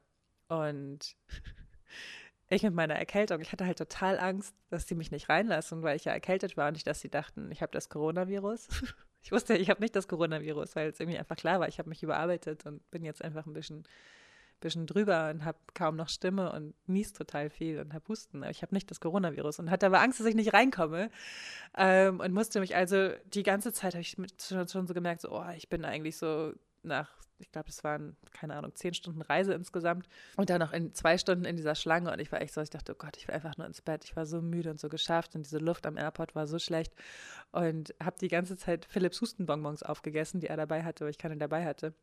[0.48, 1.16] Und
[2.48, 5.96] ich mit meiner Erkältung, ich hatte halt total Angst, dass die mich nicht reinlassen, weil
[5.96, 8.68] ich ja erkältet war und nicht, dass sie dachten, ich habe das Coronavirus.
[9.22, 11.90] Ich wusste, ich habe nicht das Coronavirus, weil es irgendwie einfach klar war, ich habe
[11.90, 13.84] mich überarbeitet und bin jetzt einfach ein bisschen
[14.60, 18.42] bisschen drüber und habe kaum noch Stimme und niest total viel und habe Husten.
[18.44, 19.58] Ich habe nicht das Coronavirus.
[19.58, 21.10] Und hatte aber Angst, dass ich nicht reinkomme.
[21.76, 25.30] Ähm, und musste mich also die ganze Zeit habe ich schon, schon so gemerkt, so,
[25.32, 29.54] oh, ich bin eigentlich so nach, ich glaube, es waren, keine Ahnung, zehn Stunden Reise
[29.54, 30.06] insgesamt.
[30.36, 32.12] Und dann noch in zwei Stunden in dieser Schlange.
[32.12, 34.04] Und ich war echt so, ich dachte, oh Gott, ich will einfach nur ins Bett.
[34.04, 35.34] Ich war so müde und so geschafft.
[35.34, 36.94] Und diese Luft am Airport war so schlecht.
[37.50, 41.36] Und habe die ganze Zeit Philips Hustenbonbons aufgegessen, die er dabei hatte, weil ich keine
[41.38, 41.94] dabei hatte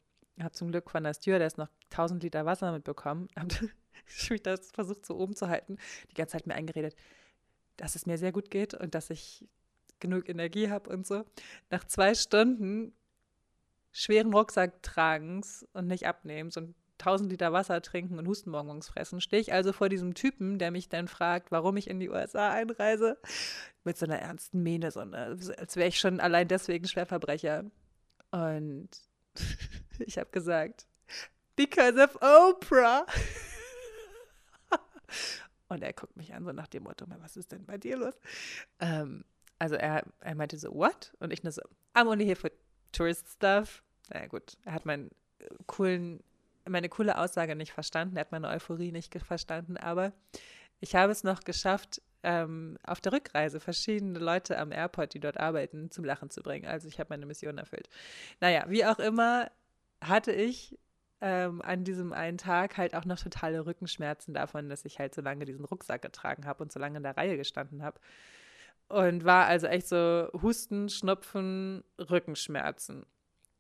[0.44, 3.28] habe zum Glück von der Stewardess noch 1000 Liter Wasser mitbekommen.
[3.38, 3.70] Habe
[4.30, 5.78] mich das versucht so oben zu halten.
[6.12, 6.96] Die ganze Zeit mir eingeredet,
[7.78, 9.48] dass es mir sehr gut geht und dass ich
[10.00, 11.26] genug Energie habe und so.
[11.70, 12.94] Nach zwei Stunden
[13.92, 19.42] schweren Rucksack tragens und nicht abnehmens und 1000 Liter Wasser trinken und Hustenbonbons fressen, stehe
[19.42, 23.18] ich also vor diesem Typen, der mich dann fragt, warum ich in die USA einreise,
[23.84, 27.66] mit so einer ernsten Mähne, so eine, als wäre ich schon allein deswegen Schwerverbrecher.
[28.32, 28.90] Und
[30.00, 30.88] ich habe gesagt,
[31.56, 33.06] because of Oprah.
[35.70, 38.14] Und er guckt mich an, so nach dem Motto, was ist denn bei dir los?
[38.80, 39.26] Ähm,
[39.60, 41.14] also er, er meinte so, what?
[41.20, 41.62] Und ich nur so,
[41.94, 42.52] I'm only here for
[42.92, 43.84] tourist stuff.
[44.10, 46.24] Na naja, gut, er hat meinen äh, coolen,
[46.68, 50.14] meine coole Aussage nicht verstanden, er hat meine Euphorie nicht verstanden, aber
[50.80, 55.38] ich habe es noch geschafft, ähm, auf der Rückreise verschiedene Leute am Airport, die dort
[55.38, 56.68] arbeiten, zum Lachen zu bringen.
[56.68, 57.90] Also ich habe meine Mission erfüllt.
[58.40, 59.50] Naja, wie auch immer,
[60.02, 60.78] hatte ich
[61.22, 65.22] ähm, an diesem einen Tag halt auch noch totale Rückenschmerzen davon, dass ich halt so
[65.22, 68.00] lange diesen Rucksack getragen habe und so lange in der Reihe gestanden habe.
[68.90, 73.06] Und war also echt so Husten, Schnupfen, Rückenschmerzen.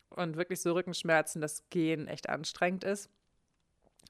[0.09, 3.09] Und wirklich so Rückenschmerzen, dass Gehen echt anstrengend ist.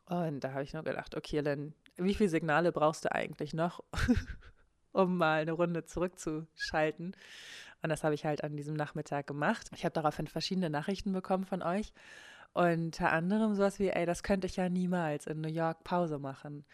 [0.05, 3.83] Und da habe ich nur gedacht, okay, dann, wie viele Signale brauchst du eigentlich noch,
[4.91, 7.15] um mal eine Runde zurückzuschalten?
[7.81, 9.69] Und das habe ich halt an diesem Nachmittag gemacht.
[9.75, 11.93] Ich habe daraufhin verschiedene Nachrichten bekommen von euch.
[12.53, 16.65] Unter anderem sowas wie, ey, das könnte ich ja niemals in New York Pause machen.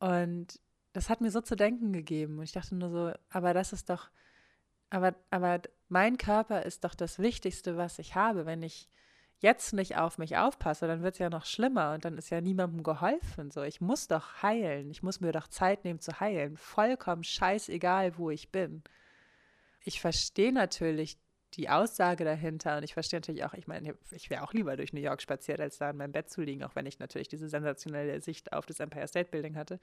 [0.00, 0.58] Und
[0.92, 2.38] das hat mir so zu denken gegeben.
[2.38, 4.10] Und ich dachte nur so, aber das ist doch,
[4.90, 8.44] aber, aber mein Körper ist doch das Wichtigste, was ich habe.
[8.44, 8.88] Wenn ich
[9.38, 12.40] jetzt nicht auf mich aufpasse, dann wird es ja noch schlimmer und dann ist ja
[12.40, 13.50] niemandem geholfen.
[13.50, 14.90] So, ich muss doch heilen.
[14.90, 16.56] Ich muss mir doch Zeit nehmen zu heilen.
[16.56, 18.82] Vollkommen scheißegal, wo ich bin.
[19.82, 21.18] Ich verstehe natürlich
[21.54, 24.92] die Aussage dahinter und ich verstehe natürlich auch, ich meine, ich wäre auch lieber durch
[24.92, 27.48] New York spaziert, als da in meinem Bett zu liegen, auch wenn ich natürlich diese
[27.48, 29.80] sensationelle Sicht auf das Empire State Building hatte.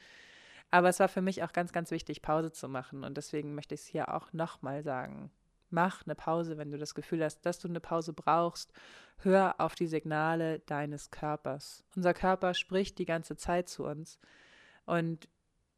[0.70, 3.76] Aber es war für mich auch ganz, ganz wichtig, Pause zu machen und deswegen möchte
[3.76, 5.32] ich es hier auch nochmal sagen.
[5.70, 8.72] Mach eine Pause, wenn du das Gefühl hast, dass du eine Pause brauchst.
[9.18, 11.84] Hör auf die Signale deines Körpers.
[11.96, 14.18] Unser Körper spricht die ganze Zeit zu uns.
[14.86, 15.28] Und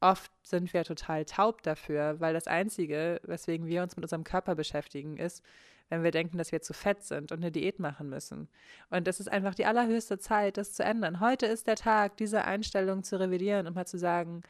[0.01, 4.55] oft sind wir total taub dafür, weil das Einzige, weswegen wir uns mit unserem Körper
[4.55, 5.43] beschäftigen, ist,
[5.89, 8.47] wenn wir denken, dass wir zu fett sind und eine Diät machen müssen.
[8.89, 11.19] Und es ist einfach die allerhöchste Zeit, das zu ändern.
[11.19, 14.43] Heute ist der Tag, diese Einstellung zu revidieren und mal zu sagen,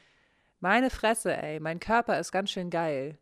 [0.59, 3.17] meine Fresse, ey, mein Körper ist ganz schön geil.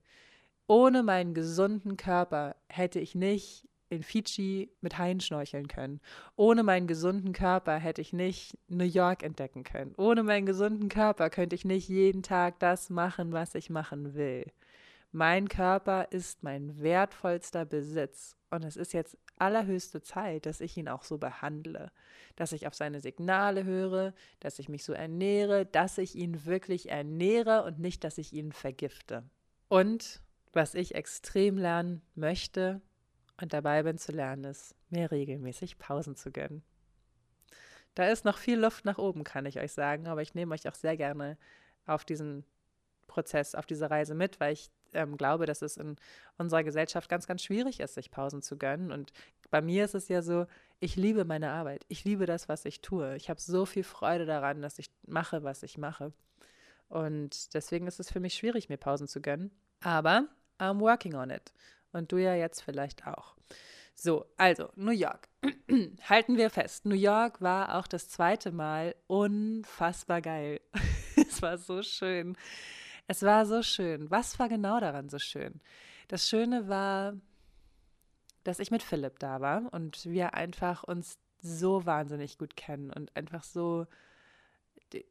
[0.65, 5.99] Ohne meinen gesunden Körper hätte ich nicht in Fidschi mit Haien schnorcheln können.
[6.35, 9.93] Ohne meinen gesunden Körper hätte ich nicht New York entdecken können.
[9.97, 14.45] Ohne meinen gesunden Körper könnte ich nicht jeden Tag das machen, was ich machen will.
[15.11, 20.89] Mein Körper ist mein wertvollster Besitz und es ist jetzt allerhöchste Zeit, dass ich ihn
[20.89, 21.91] auch so behandle,
[22.35, 26.89] dass ich auf seine Signale höre, dass ich mich so ernähre, dass ich ihn wirklich
[26.89, 29.23] ernähre und nicht, dass ich ihn vergifte.
[29.69, 30.21] Und
[30.53, 32.81] was ich extrem lernen möchte
[33.39, 36.63] und dabei bin zu lernen, ist, mir regelmäßig Pausen zu gönnen.
[37.95, 40.67] Da ist noch viel Luft nach oben, kann ich euch sagen, aber ich nehme euch
[40.67, 41.37] auch sehr gerne
[41.85, 42.45] auf diesen
[43.07, 45.95] Prozess, auf diese Reise mit, weil ich ähm, glaube, dass es in
[46.37, 48.91] unserer Gesellschaft ganz, ganz schwierig ist, sich Pausen zu gönnen.
[48.91, 49.13] Und
[49.49, 50.45] bei mir ist es ja so,
[50.79, 51.85] ich liebe meine Arbeit.
[51.87, 53.15] Ich liebe das, was ich tue.
[53.15, 56.13] Ich habe so viel Freude daran, dass ich mache, was ich mache.
[56.89, 59.51] Und deswegen ist es für mich schwierig, mir Pausen zu gönnen.
[59.81, 60.27] Aber
[60.59, 61.53] I'm working on it.
[61.97, 63.35] Und du ja jetzt vielleicht auch.
[63.95, 65.27] So, also New York.
[66.07, 70.61] Halten wir fest, New York war auch das zweite Mal unfassbar geil.
[71.15, 72.37] es war so schön.
[73.07, 74.11] Es war so schön.
[74.11, 75.59] Was war genau daran so schön?
[76.09, 77.15] Das Schöne war,
[78.43, 83.15] dass ich mit Philipp da war und wir einfach uns so wahnsinnig gut kennen und
[83.15, 83.87] einfach so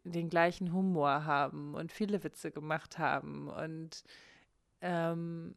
[0.05, 4.05] den gleichen Humor haben und viele Witze gemacht haben und
[4.81, 5.55] ähm,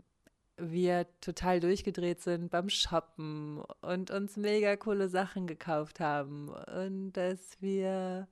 [0.59, 7.61] wir total durchgedreht sind beim Shoppen und uns mega coole Sachen gekauft haben und dass
[7.61, 8.27] wir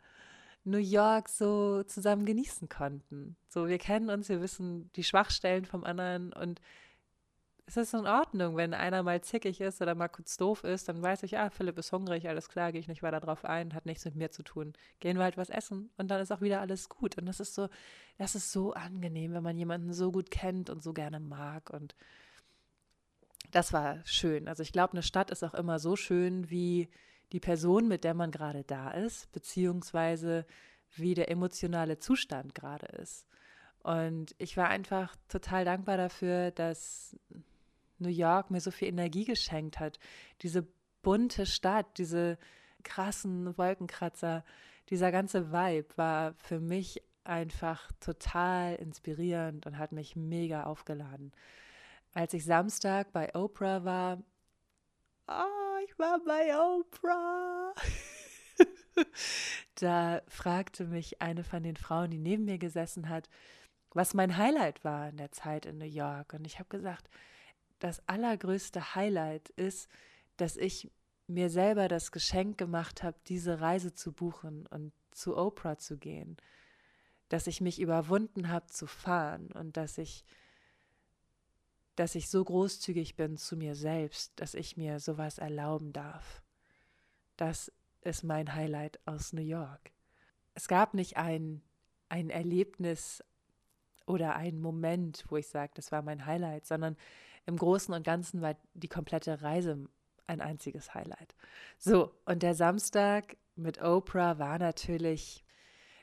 [0.63, 3.37] New York so zusammen genießen konnten.
[3.47, 6.61] So, wir kennen uns, wir wissen die Schwachstellen vom anderen und
[7.67, 11.01] es ist in Ordnung, wenn einer mal zickig ist oder mal kurz doof ist, dann
[11.01, 13.85] weiß ich, ah, Philipp ist hungrig, alles klar, gehe ich nicht weiter drauf ein, hat
[13.85, 14.71] nichts mit mir zu tun.
[15.01, 17.17] Gehen wir halt was essen und dann ist auch wieder alles gut.
[17.17, 17.67] Und das ist so,
[18.17, 21.69] das ist so angenehm, wenn man jemanden so gut kennt und so gerne mag.
[21.69, 21.93] Und
[23.51, 24.47] das war schön.
[24.47, 26.87] Also ich glaube, eine Stadt ist auch immer so schön, wie
[27.33, 30.45] die Person, mit der man gerade da ist, beziehungsweise
[30.95, 33.25] wie der emotionale Zustand gerade ist.
[33.83, 37.17] Und ich war einfach total dankbar dafür, dass
[37.99, 39.99] New York mir so viel Energie geschenkt hat.
[40.41, 40.67] Diese
[41.01, 42.37] bunte Stadt, diese
[42.83, 44.43] krassen Wolkenkratzer,
[44.89, 51.33] dieser ganze Vibe war für mich einfach total inspirierend und hat mich mega aufgeladen.
[52.13, 54.23] als ich Samstag bei Oprah war,
[55.27, 57.73] oh, ich war bei Oprah.
[59.75, 63.29] da fragte mich eine von den Frauen, die neben mir gesessen hat,
[63.91, 66.33] was mein Highlight war in der Zeit in New York.
[66.33, 67.09] Und ich habe gesagt,
[67.79, 69.89] das allergrößte Highlight ist,
[70.37, 70.91] dass ich
[71.27, 76.37] mir selber das Geschenk gemacht habe, diese Reise zu buchen und zu Oprah zu gehen.
[77.29, 80.23] Dass ich mich überwunden habe zu fahren und dass ich
[81.97, 86.43] dass ich so großzügig bin zu mir selbst, dass ich mir sowas erlauben darf.
[87.37, 89.91] Das ist mein Highlight aus New York.
[90.53, 91.63] Es gab nicht ein,
[92.07, 93.23] ein Erlebnis
[94.05, 96.97] oder einen Moment, wo ich sage, das war mein Highlight, sondern
[97.47, 99.87] im Großen und Ganzen war die komplette Reise
[100.27, 101.35] ein einziges Highlight.
[101.79, 105.43] So, und der Samstag mit Oprah war natürlich,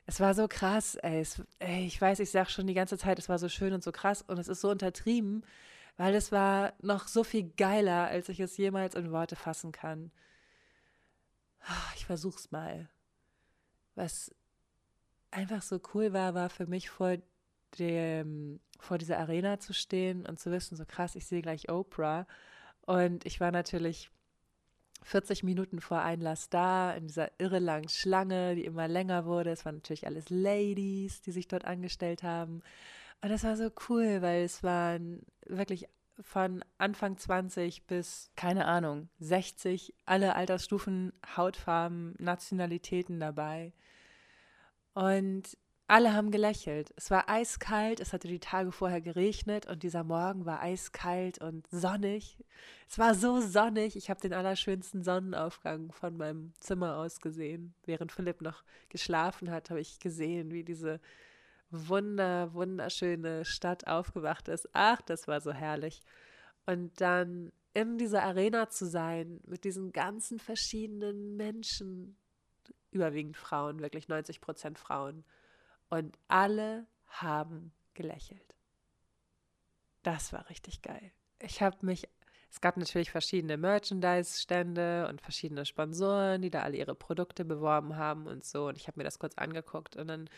[0.06, 3.18] es war so krass, ey, es, ey ich weiß, ich sage schon die ganze Zeit,
[3.18, 5.44] es war so schön und so krass und es ist so untertrieben,
[5.96, 10.10] weil es war noch so viel geiler, als ich es jemals in Worte fassen kann.
[11.60, 12.88] Ah, ich versuch's mal.
[13.94, 14.34] Was
[15.30, 17.16] einfach so cool war, war für mich vor
[17.78, 22.26] dem, vor dieser Arena zu stehen und zu wissen, so krass, ich sehe gleich Oprah.
[22.82, 24.10] Und ich war natürlich
[25.02, 29.50] 40 Minuten vor Einlass da, in dieser irre langen Schlange, die immer länger wurde.
[29.50, 32.62] Es waren natürlich alles Ladies, die sich dort angestellt haben.
[33.22, 35.88] Und das war so cool, weil es waren wirklich
[36.20, 43.72] von Anfang 20 bis, keine Ahnung, 60, alle Altersstufen, Hautfarben, Nationalitäten dabei.
[44.94, 45.56] Und
[45.86, 46.94] alle haben gelächelt.
[46.96, 51.66] Es war eiskalt, es hatte die Tage vorher geregnet und dieser Morgen war eiskalt und
[51.70, 52.38] sonnig.
[52.88, 57.74] Es war so sonnig, ich habe den allerschönsten Sonnenaufgang von meinem Zimmer aus gesehen.
[57.84, 61.00] Während Philipp noch geschlafen hat, habe ich gesehen, wie diese
[61.70, 64.68] wunder, wunderschöne Stadt aufgewacht ist.
[64.72, 66.00] Ach, das war so herrlich.
[66.66, 72.16] Und dann in dieser Arena zu sein, mit diesen ganzen verschiedenen Menschen,
[72.90, 75.24] überwiegend Frauen, wirklich 90 Prozent Frauen.
[75.94, 78.56] Und alle haben gelächelt.
[80.02, 81.12] Das war richtig geil.
[81.38, 82.08] Ich habe mich,
[82.50, 88.26] es gab natürlich verschiedene Merchandise-Stände und verschiedene Sponsoren, die da alle ihre Produkte beworben haben
[88.26, 88.66] und so.
[88.66, 90.28] Und ich habe mir das kurz angeguckt und dann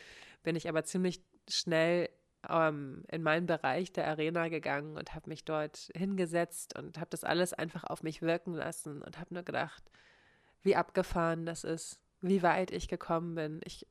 [0.42, 2.10] bin ich aber ziemlich schnell
[2.50, 7.24] ähm, in meinen Bereich der Arena gegangen und habe mich dort hingesetzt und habe das
[7.24, 9.84] alles einfach auf mich wirken lassen und habe nur gedacht,
[10.60, 13.60] wie abgefahren das ist, wie weit ich gekommen bin.
[13.64, 13.86] Ich,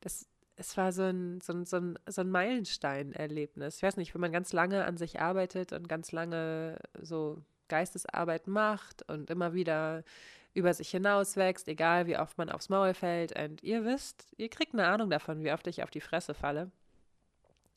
[0.00, 3.76] das, es war so ein, so ein, so ein, so ein Meilenstein-Erlebnis.
[3.76, 8.46] Ich weiß nicht, wenn man ganz lange an sich arbeitet und ganz lange so Geistesarbeit
[8.46, 10.04] macht und immer wieder
[10.52, 13.36] über sich hinaus wächst, egal wie oft man aufs Maul fällt.
[13.36, 16.70] Und ihr wisst, ihr kriegt eine Ahnung davon, wie oft ich auf die Fresse falle.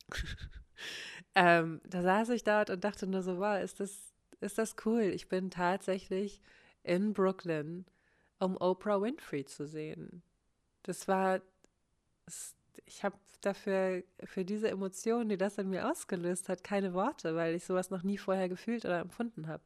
[1.34, 5.02] ähm, da saß ich dort und dachte nur so, wow, ist das, ist das cool.
[5.02, 6.40] Ich bin tatsächlich
[6.84, 7.84] in Brooklyn,
[8.38, 10.22] um Oprah Winfrey zu sehen.
[10.84, 11.40] Das war,
[12.86, 17.54] ich habe dafür, für diese Emotionen, die das in mir ausgelöst hat, keine Worte, weil
[17.54, 19.62] ich sowas noch nie vorher gefühlt oder empfunden habe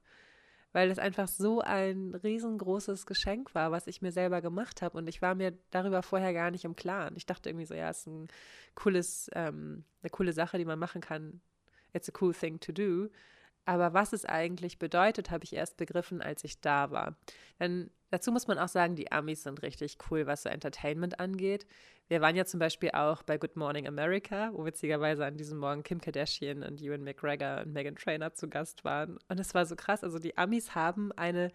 [0.72, 4.98] weil es einfach so ein riesengroßes Geschenk war, was ich mir selber gemacht habe.
[4.98, 7.14] Und ich war mir darüber vorher gar nicht im Klaren.
[7.16, 8.28] Ich dachte irgendwie so, ja, ist ein
[8.74, 11.40] cooles, ähm, eine coole Sache, die man machen kann.
[11.92, 13.10] It's a cool thing to do.
[13.64, 17.16] Aber was es eigentlich bedeutet, habe ich erst begriffen, als ich da war.
[17.60, 21.66] Denn dazu muss man auch sagen, die Amis sind richtig cool, was so Entertainment angeht.
[22.08, 25.84] Wir waren ja zum Beispiel auch bei Good Morning America, wo witzigerweise an diesem Morgen
[25.84, 29.18] Kim Kardashian und Ewan McGregor und Megan Trainor zu Gast waren.
[29.28, 30.02] Und es war so krass.
[30.02, 31.52] Also die Amis haben eine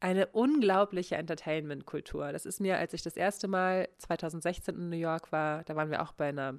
[0.00, 2.32] eine unglaubliche Entertainment-Kultur.
[2.32, 5.90] Das ist mir, als ich das erste Mal 2016 in New York war, da waren
[5.90, 6.54] wir auch bei einer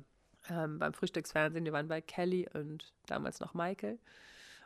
[0.52, 4.00] ähm, beim Frühstücksfernsehen, die waren bei Kelly und damals noch Michael.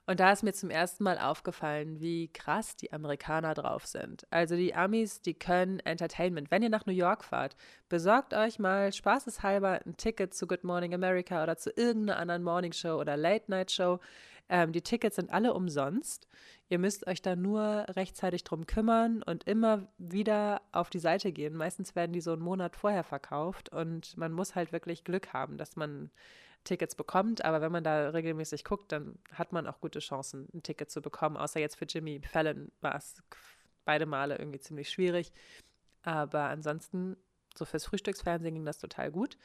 [0.05, 4.27] Und da ist mir zum ersten Mal aufgefallen, wie krass die Amerikaner drauf sind.
[4.31, 6.51] Also die Amis, die können Entertainment.
[6.51, 7.55] Wenn ihr nach New York fahrt,
[7.87, 12.73] besorgt euch mal spaßeshalber ein Ticket zu Good Morning America oder zu irgendeiner anderen Morning
[12.73, 13.99] Show oder Late Night Show.
[14.49, 16.27] Ähm, die Tickets sind alle umsonst.
[16.69, 21.55] Ihr müsst euch da nur rechtzeitig drum kümmern und immer wieder auf die Seite gehen.
[21.55, 25.57] Meistens werden die so einen Monat vorher verkauft und man muss halt wirklich Glück haben,
[25.57, 26.11] dass man
[26.63, 27.43] Tickets bekommt.
[27.45, 31.01] Aber wenn man da regelmäßig guckt, dann hat man auch gute Chancen, ein Ticket zu
[31.01, 31.37] bekommen.
[31.37, 33.21] Außer jetzt für Jimmy Fallon war es
[33.85, 35.31] beide Male irgendwie ziemlich schwierig.
[36.03, 37.17] Aber ansonsten,
[37.55, 39.37] so fürs Frühstücksfernsehen ging das total gut.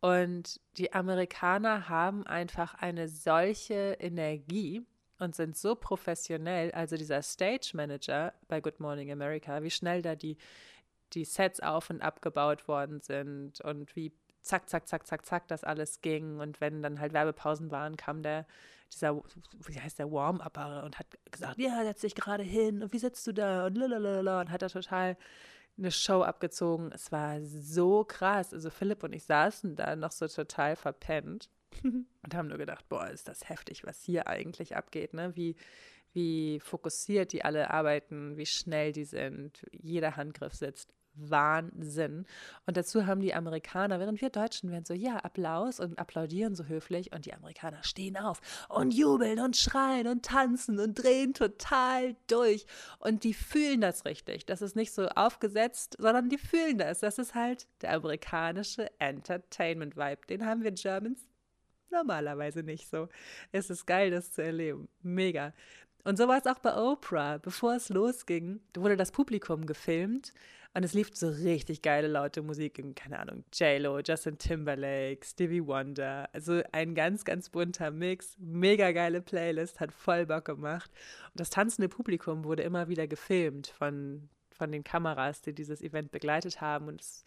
[0.00, 4.84] Und die Amerikaner haben einfach eine solche Energie
[5.18, 6.72] und sind so professionell.
[6.72, 10.36] Also dieser Stage Manager bei Good Morning America, wie schnell da die,
[11.12, 15.64] die Sets auf und abgebaut worden sind und wie zack, zack, zack, zack, zack das
[15.64, 16.38] alles ging.
[16.38, 18.46] Und wenn dann halt Werbepausen waren, kam der
[18.92, 19.16] dieser,
[19.66, 23.26] wie heißt der, Warm-Upper und hat gesagt, ja, setz dich gerade hin und wie sitzt
[23.26, 25.16] du da und lalalala und hat da total
[25.76, 26.90] eine Show abgezogen.
[26.92, 28.52] Es war so krass.
[28.52, 31.50] Also Philipp und ich saßen da noch so total verpennt
[31.82, 35.34] und haben nur gedacht, boah, ist das heftig, was hier eigentlich abgeht, ne?
[35.34, 35.56] Wie,
[36.12, 40.94] wie fokussiert die alle arbeiten, wie schnell die sind, jeder Handgriff sitzt.
[41.14, 42.26] Wahnsinn.
[42.66, 46.64] Und dazu haben die Amerikaner, während wir Deutschen werden so, ja, Applaus und applaudieren so
[46.64, 52.16] höflich und die Amerikaner stehen auf und jubeln und schreien und tanzen und drehen total
[52.26, 52.66] durch.
[52.98, 54.46] Und die fühlen das richtig.
[54.46, 57.00] Das ist nicht so aufgesetzt, sondern die fühlen das.
[57.00, 60.26] Das ist halt der amerikanische Entertainment-Vibe.
[60.28, 61.28] Den haben wir Germans
[61.94, 63.08] normalerweise nicht so.
[63.52, 64.88] Es ist geil, das zu erleben.
[65.02, 65.54] Mega.
[66.04, 67.38] Und so war es auch bei Oprah.
[67.38, 70.32] Bevor es losging, wurde das Publikum gefilmt
[70.74, 76.28] und es lief so richtig geile, laute Musik, keine Ahnung, J-Lo, Justin Timberlake, Stevie Wonder.
[76.32, 78.36] Also ein ganz, ganz bunter Mix.
[78.38, 80.90] Mega geile Playlist, hat voll Bock gemacht.
[81.26, 86.10] Und das tanzende Publikum wurde immer wieder gefilmt von, von den Kameras, die dieses Event
[86.10, 86.88] begleitet haben.
[86.88, 87.24] Und es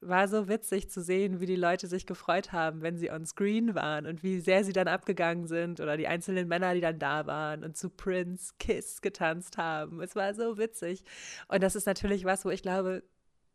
[0.00, 3.74] war so witzig zu sehen, wie die Leute sich gefreut haben, wenn sie on screen
[3.74, 7.26] waren und wie sehr sie dann abgegangen sind oder die einzelnen Männer, die dann da
[7.26, 10.00] waren und zu Prince Kiss getanzt haben.
[10.00, 11.04] Es war so witzig.
[11.48, 13.02] Und das ist natürlich was, wo ich glaube,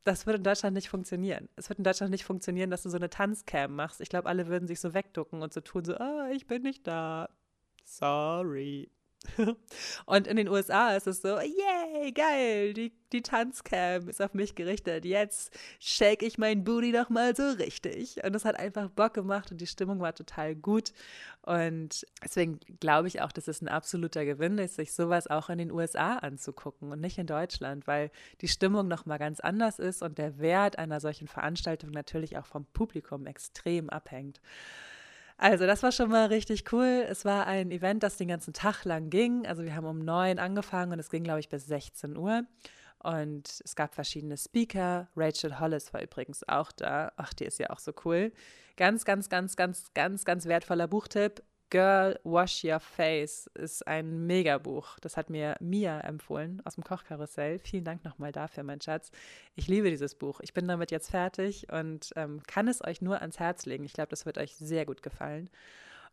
[0.04, 1.48] das würde in Deutschland nicht funktionieren.
[1.56, 4.02] Es wird in Deutschland nicht funktionieren, dass du so eine Tanzcam machst.
[4.02, 6.88] Ich glaube, alle würden sich so wegducken und so tun, so, ah, ich bin nicht
[6.88, 7.30] da.
[7.86, 8.90] Sorry.
[10.06, 14.56] Und in den USA ist es so, yay, geil, die, die Tanzcam ist auf mich
[14.56, 15.06] gerichtet.
[15.06, 18.24] Jetzt shake ich mein Booty doch mal so richtig.
[18.24, 20.92] Und es hat einfach Bock gemacht und die Stimmung war total gut.
[21.44, 25.58] Und deswegen glaube ich auch, dass es ein absoluter Gewinn ist, sich sowas auch in
[25.58, 28.12] den USA anzugucken und nicht in Deutschland, weil
[28.42, 32.66] die Stimmung nochmal ganz anders ist und der Wert einer solchen Veranstaltung natürlich auch vom
[32.66, 34.42] Publikum extrem abhängt.
[35.42, 37.04] Also, das war schon mal richtig cool.
[37.10, 39.48] Es war ein Event, das den ganzen Tag lang ging.
[39.48, 42.44] Also, wir haben um neun angefangen und es ging, glaube ich, bis 16 Uhr.
[43.00, 45.08] Und es gab verschiedene Speaker.
[45.16, 47.12] Rachel Hollis war übrigens auch da.
[47.18, 48.32] Ach, die ist ja auch so cool.
[48.78, 51.42] Ganz, ganz, ganz, ganz, ganz, ganz wertvoller Buchtipp.
[51.72, 55.00] Girl, Wash Your Face ist ein Megabuch.
[55.00, 57.60] Das hat mir Mia empfohlen aus dem Kochkarussell.
[57.60, 59.10] Vielen Dank nochmal dafür, mein Schatz.
[59.56, 60.42] Ich liebe dieses Buch.
[60.42, 63.86] Ich bin damit jetzt fertig und ähm, kann es euch nur ans Herz legen.
[63.86, 65.50] Ich glaube, das wird euch sehr gut gefallen.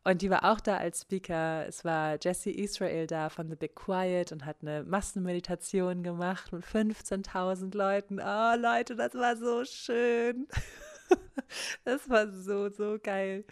[0.05, 1.67] Und die war auch da als Speaker.
[1.67, 6.65] Es war Jesse Israel da von The Big Quiet und hat eine Massenmeditation gemacht mit
[6.65, 8.21] 15.000 Leuten.
[8.21, 10.47] Oh, Leute, das war so schön.
[11.85, 13.45] das war so, so geil.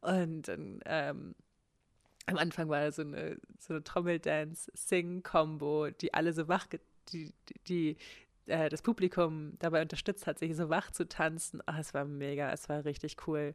[0.00, 1.34] Und dann ähm,
[2.26, 6.66] am Anfang war so eine, so eine Trommeldance-Sing-Kombo, die alle so wach,
[7.12, 7.32] die,
[7.66, 7.96] die,
[8.46, 11.62] äh, das Publikum dabei unterstützt hat, sich so wach zu tanzen.
[11.66, 13.54] Ach, es war mega, es war richtig cool.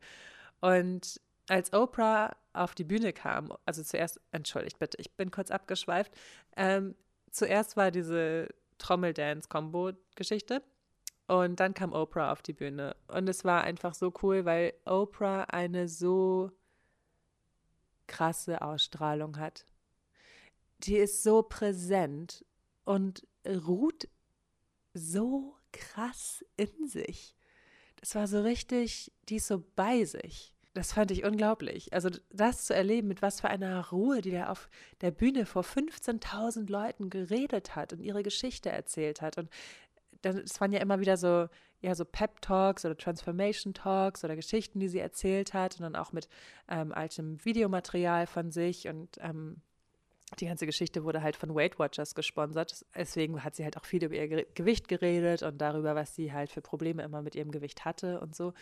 [0.61, 6.11] Und als Oprah auf die Bühne kam, also zuerst, entschuldigt bitte, ich bin kurz abgeschweift,
[6.55, 6.95] ähm,
[7.29, 10.61] zuerst war diese Trommeldance-Kombo-Geschichte
[11.27, 12.95] und dann kam Oprah auf die Bühne.
[13.07, 16.51] Und es war einfach so cool, weil Oprah eine so
[18.07, 19.65] krasse Ausstrahlung hat.
[20.79, 22.45] Die ist so präsent
[22.83, 24.07] und ruht
[24.93, 27.35] so krass in sich.
[27.99, 30.53] Das war so richtig, die ist so bei sich.
[30.75, 31.93] Das fand ich unglaublich.
[31.93, 34.69] Also das zu erleben, mit was für einer Ruhe, die da auf
[34.99, 39.49] der Bühne vor 15.000 Leuten geredet hat und ihre Geschichte erzählt hat und
[40.25, 41.47] dann, es waren ja immer wieder so,
[41.81, 46.27] ja, so Pep-Talks oder Transformation-Talks oder Geschichten, die sie erzählt hat und dann auch mit
[46.67, 49.61] ähm, altem Videomaterial von sich und ähm,
[50.39, 52.83] die ganze Geschichte wurde halt von Weight Watchers gesponsert.
[52.95, 56.49] Deswegen hat sie halt auch viel über ihr Gewicht geredet und darüber, was sie halt
[56.49, 58.53] für Probleme immer mit ihrem Gewicht hatte und so.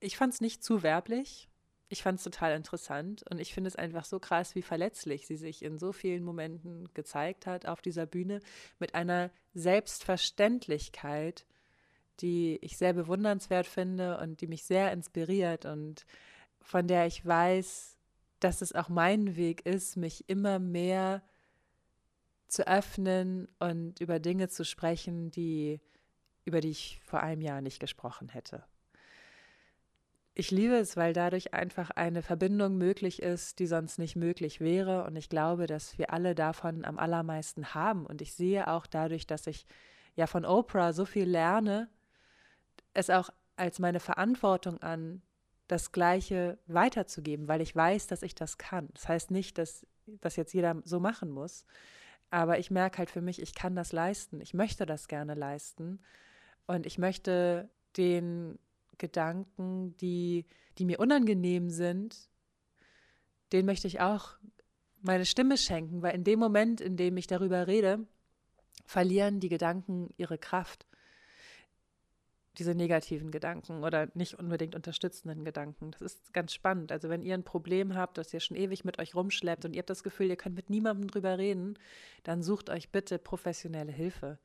[0.00, 1.49] Ich fand es nicht zu werblich
[1.90, 5.36] ich fand es total interessant und ich finde es einfach so krass, wie verletzlich sie
[5.36, 8.40] sich in so vielen Momenten gezeigt hat auf dieser Bühne
[8.78, 11.46] mit einer Selbstverständlichkeit,
[12.20, 16.06] die ich sehr bewundernswert finde und die mich sehr inspiriert und
[16.60, 17.96] von der ich weiß,
[18.38, 21.24] dass es auch mein Weg ist, mich immer mehr
[22.46, 25.80] zu öffnen und über Dinge zu sprechen, die
[26.44, 28.64] über die ich vor einem Jahr nicht gesprochen hätte
[30.34, 35.04] ich liebe es, weil dadurch einfach eine Verbindung möglich ist, die sonst nicht möglich wäre.
[35.04, 38.06] Und ich glaube, dass wir alle davon am allermeisten haben.
[38.06, 39.66] Und ich sehe auch dadurch, dass ich
[40.14, 41.88] ja von Oprah so viel lerne,
[42.94, 45.22] es auch als meine Verantwortung an,
[45.68, 48.88] das Gleiche weiterzugeben, weil ich weiß, dass ich das kann.
[48.94, 51.64] Das heißt nicht, dass das jetzt jeder so machen muss.
[52.30, 54.40] Aber ich merke halt für mich, ich kann das leisten.
[54.40, 56.00] Ich möchte das gerne leisten.
[56.66, 58.58] Und ich möchte den
[59.00, 60.46] Gedanken, die,
[60.78, 62.28] die mir unangenehm sind,
[63.52, 64.36] den möchte ich auch
[65.02, 68.06] meine Stimme schenken, weil in dem Moment, in dem ich darüber rede,
[68.84, 70.86] verlieren die Gedanken ihre Kraft.
[72.58, 75.92] Diese negativen Gedanken oder nicht unbedingt unterstützenden Gedanken.
[75.92, 76.92] Das ist ganz spannend.
[76.92, 79.78] Also wenn ihr ein Problem habt, das ihr schon ewig mit euch rumschleppt und ihr
[79.78, 81.78] habt das Gefühl, ihr könnt mit niemandem drüber reden,
[82.24, 84.38] dann sucht euch bitte professionelle Hilfe.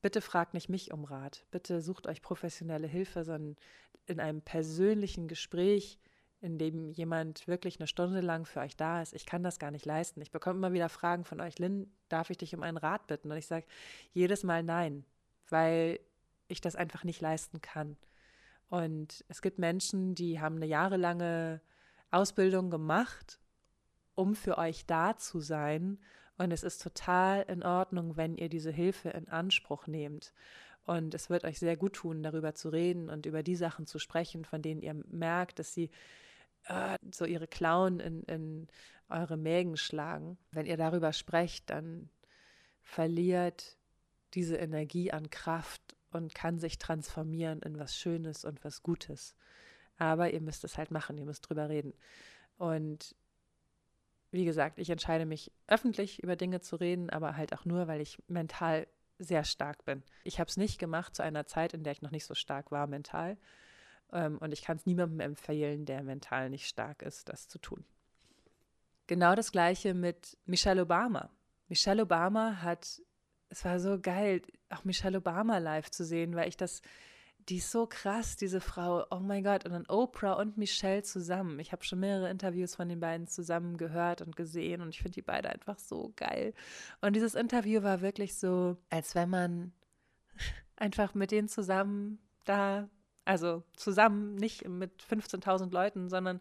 [0.00, 1.44] Bitte fragt nicht mich um Rat.
[1.50, 3.56] Bitte sucht euch professionelle Hilfe, sondern
[4.06, 5.98] in einem persönlichen Gespräch
[6.40, 9.12] in dem jemand wirklich eine Stunde lang für euch da ist.
[9.12, 10.20] Ich kann das gar nicht leisten.
[10.20, 13.30] Ich bekomme immer wieder Fragen von euch, Lynn, darf ich dich um einen Rat bitten?
[13.30, 13.66] Und ich sage
[14.12, 15.04] jedes Mal nein,
[15.48, 15.98] weil
[16.46, 17.96] ich das einfach nicht leisten kann.
[18.68, 21.60] Und es gibt Menschen, die haben eine jahrelange
[22.10, 23.40] Ausbildung gemacht,
[24.14, 25.98] um für euch da zu sein.
[26.38, 30.32] Und es ist total in Ordnung, wenn ihr diese Hilfe in Anspruch nehmt.
[30.84, 33.98] Und es wird euch sehr gut tun, darüber zu reden und über die Sachen zu
[33.98, 35.90] sprechen, von denen ihr merkt, dass sie
[36.64, 38.68] äh, so ihre Klauen in, in
[39.08, 40.38] eure Mägen schlagen.
[40.50, 42.08] Wenn ihr darüber sprecht, dann
[42.82, 43.76] verliert
[44.34, 49.34] diese Energie an Kraft und kann sich transformieren in was Schönes und was Gutes.
[49.98, 51.92] Aber ihr müsst es halt machen, ihr müsst drüber reden.
[52.56, 53.14] Und
[54.30, 58.00] wie gesagt, ich entscheide mich öffentlich über Dinge zu reden, aber halt auch nur, weil
[58.00, 58.86] ich mental
[59.18, 60.02] sehr stark bin.
[60.24, 62.70] Ich habe es nicht gemacht zu einer Zeit, in der ich noch nicht so stark
[62.70, 63.36] war mental.
[64.12, 67.84] Ähm, und ich kann es niemandem empfehlen, der mental nicht stark ist, das zu tun.
[69.06, 71.30] Genau das gleiche mit Michelle Obama.
[71.68, 73.02] Michelle Obama hat,
[73.48, 76.82] es war so geil, auch Michelle Obama live zu sehen, weil ich das,
[77.48, 81.58] die ist so krass, diese Frau, oh mein Gott, und dann Oprah und Michelle zusammen.
[81.60, 85.14] Ich habe schon mehrere Interviews von den beiden zusammen gehört und gesehen und ich finde
[85.14, 86.52] die beide einfach so geil.
[87.00, 89.72] Und dieses Interview war wirklich so, als wenn man
[90.76, 92.88] einfach mit denen zusammen da
[93.28, 96.40] also zusammen, nicht mit 15.000 Leuten, sondern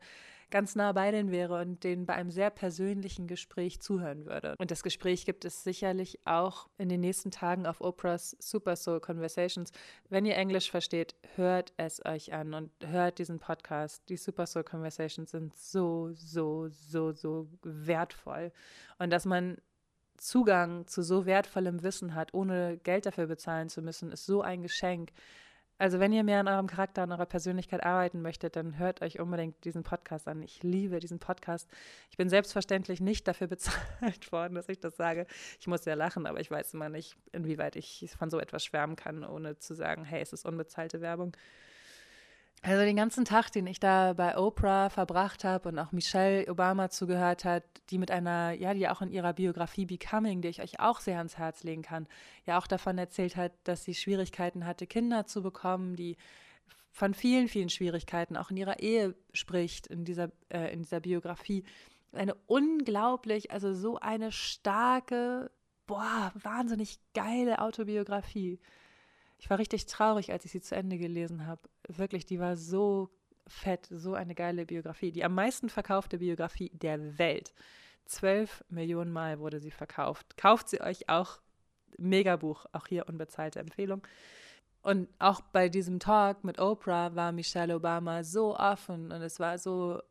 [0.50, 4.56] ganz nah bei denen wäre und denen bei einem sehr persönlichen Gespräch zuhören würde.
[4.58, 9.00] Und das Gespräch gibt es sicherlich auch in den nächsten Tagen auf Oprahs Super Soul
[9.00, 9.72] Conversations.
[10.10, 14.08] Wenn ihr Englisch versteht, hört es euch an und hört diesen Podcast.
[14.10, 18.52] Die Super Soul Conversations sind so, so, so, so wertvoll.
[19.00, 19.58] Und dass man
[20.18, 24.64] Zugang zu so wertvollem Wissen hat, ohne Geld dafür bezahlen zu müssen, ist so ein
[24.64, 25.12] Geschenk.
[25.80, 29.20] Also wenn ihr mehr an eurem Charakter, an eurer Persönlichkeit arbeiten möchtet, dann hört euch
[29.20, 30.42] unbedingt diesen Podcast an.
[30.42, 31.70] Ich liebe diesen Podcast.
[32.10, 35.28] Ich bin selbstverständlich nicht dafür bezahlt worden, dass ich das sage.
[35.60, 38.96] Ich muss ja lachen, aber ich weiß immer nicht, inwieweit ich von so etwas schwärmen
[38.96, 41.36] kann, ohne zu sagen, hey, es ist unbezahlte Werbung.
[42.64, 46.90] Also den ganzen Tag, den ich da bei Oprah verbracht habe und auch Michelle Obama
[46.90, 50.80] zugehört hat, die mit einer, ja, die auch in ihrer Biografie Becoming, die ich euch
[50.80, 52.08] auch sehr ans Herz legen kann,
[52.46, 56.18] ja auch davon erzählt hat, dass sie Schwierigkeiten hatte, Kinder zu bekommen, die
[56.92, 61.64] von vielen, vielen Schwierigkeiten auch in ihrer Ehe spricht, in dieser, äh, in dieser Biografie.
[62.12, 65.52] Eine unglaublich, also so eine starke,
[65.86, 68.60] boah, wahnsinnig geile Autobiografie.
[69.38, 71.62] Ich war richtig traurig, als ich sie zu Ende gelesen habe.
[71.88, 73.10] Wirklich, die war so
[73.48, 75.12] fett, so eine geile Biografie.
[75.12, 77.54] Die am meisten verkaufte Biografie der Welt.
[78.06, 80.38] Zwölf Millionen Mal wurde sie verkauft.
[80.38, 81.40] Kauft sie euch auch.
[81.98, 84.06] Megabuch, auch hier unbezahlte Empfehlung.
[84.82, 89.58] Und auch bei diesem Talk mit Oprah war Michelle Obama so offen und es war
[89.58, 90.02] so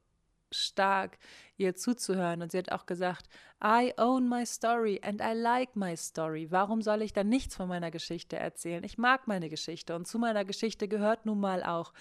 [0.51, 1.19] stark,
[1.57, 2.43] ihr zuzuhören.
[2.43, 3.29] Und sie hat auch gesagt,
[3.63, 6.49] I own my story and I like my story.
[6.51, 8.85] Warum soll ich dann nichts von meiner Geschichte erzählen?
[8.85, 11.93] Ich mag meine Geschichte und zu meiner Geschichte gehört nun mal auch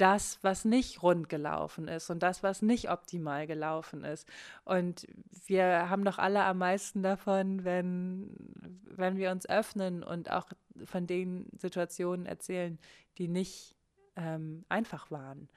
[0.00, 4.26] das, was nicht rund gelaufen ist und das, was nicht optimal gelaufen ist.
[4.64, 5.06] Und
[5.46, 8.34] wir haben doch alle am meisten davon, wenn,
[8.84, 10.48] wenn wir uns öffnen und auch
[10.86, 12.78] von den Situationen erzählen,
[13.18, 13.76] die nicht
[14.16, 15.50] ähm, einfach waren.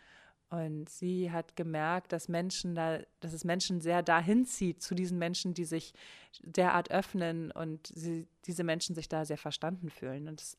[0.54, 5.18] Und sie hat gemerkt, dass Menschen da, dass es Menschen sehr dahin zieht, zu diesen
[5.18, 5.96] Menschen, die sich
[6.44, 10.28] derart öffnen und sie, diese Menschen sich da sehr verstanden fühlen.
[10.28, 10.58] Und es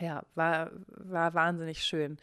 [0.00, 2.18] ja, war, war wahnsinnig schön.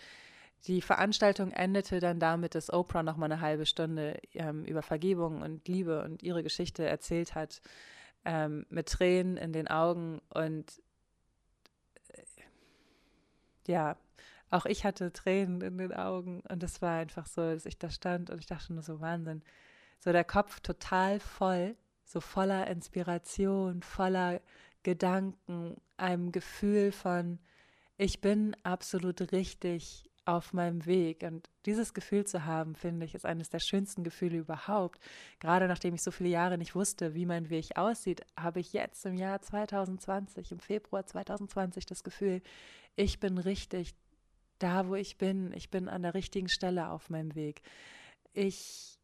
[0.67, 5.41] Die Veranstaltung endete dann damit, dass Oprah noch mal eine halbe Stunde ähm, über Vergebung
[5.41, 7.61] und Liebe und ihre Geschichte erzählt hat,
[8.23, 10.21] ähm, mit Tränen in den Augen.
[10.29, 10.81] Und
[12.13, 12.23] äh,
[13.67, 13.97] ja,
[14.49, 17.89] auch ich hatte Tränen in den Augen und es war einfach so, dass ich da
[17.89, 19.43] stand und ich dachte nur so Wahnsinn.
[19.99, 21.75] So der Kopf total voll,
[22.05, 24.41] so voller Inspiration, voller
[24.83, 27.39] Gedanken, einem Gefühl von,
[27.97, 31.23] ich bin absolut richtig auf meinem Weg.
[31.23, 34.99] Und dieses Gefühl zu haben, finde ich, ist eines der schönsten Gefühle überhaupt.
[35.39, 39.05] Gerade nachdem ich so viele Jahre nicht wusste, wie mein Weg aussieht, habe ich jetzt
[39.05, 42.41] im Jahr 2020, im Februar 2020 das Gefühl,
[42.95, 43.95] ich bin richtig
[44.59, 45.51] da, wo ich bin.
[45.53, 47.61] Ich bin an der richtigen Stelle auf meinem Weg.
[48.33, 48.97] Ich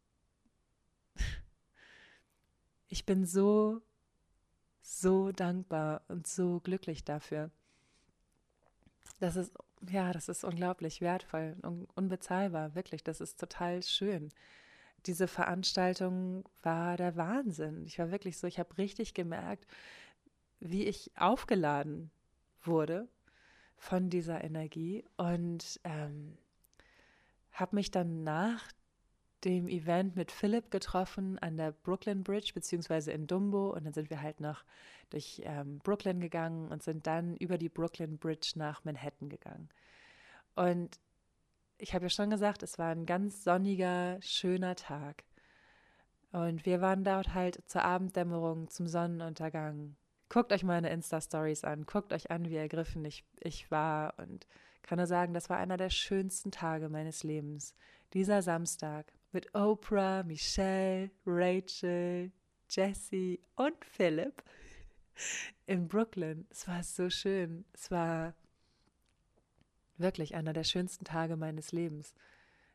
[2.94, 3.82] Ich bin so,
[4.80, 7.50] so dankbar und so glücklich dafür.
[9.18, 9.52] Das ist,
[9.90, 13.02] ja, das ist unglaublich wertvoll und unbezahlbar, wirklich.
[13.02, 14.28] Das ist total schön.
[15.06, 17.84] Diese Veranstaltung war der Wahnsinn.
[17.84, 19.66] Ich war wirklich so, ich habe richtig gemerkt,
[20.60, 22.12] wie ich aufgeladen
[22.62, 23.08] wurde
[23.76, 26.38] von dieser Energie und ähm,
[27.52, 28.72] habe mich dann nach
[29.44, 33.70] dem Event mit Philipp getroffen an der Brooklyn Bridge, beziehungsweise in Dumbo.
[33.70, 34.64] Und dann sind wir halt noch
[35.10, 39.68] durch ähm, Brooklyn gegangen und sind dann über die Brooklyn Bridge nach Manhattan gegangen.
[40.54, 40.98] Und
[41.78, 45.24] ich habe ja schon gesagt, es war ein ganz sonniger, schöner Tag.
[46.32, 49.96] Und wir waren dort halt zur Abenddämmerung, zum Sonnenuntergang.
[50.28, 54.46] Guckt euch meine Insta-Stories an, guckt euch an, wie ergriffen ich, ich war und
[54.82, 57.74] kann nur sagen, das war einer der schönsten Tage meines Lebens.
[58.12, 62.30] Dieser Samstag mit Oprah, Michelle, Rachel,
[62.70, 64.42] Jesse und Philip
[65.66, 66.46] in Brooklyn.
[66.50, 67.64] Es war so schön.
[67.72, 68.34] Es war
[69.96, 72.14] wirklich einer der schönsten Tage meines Lebens.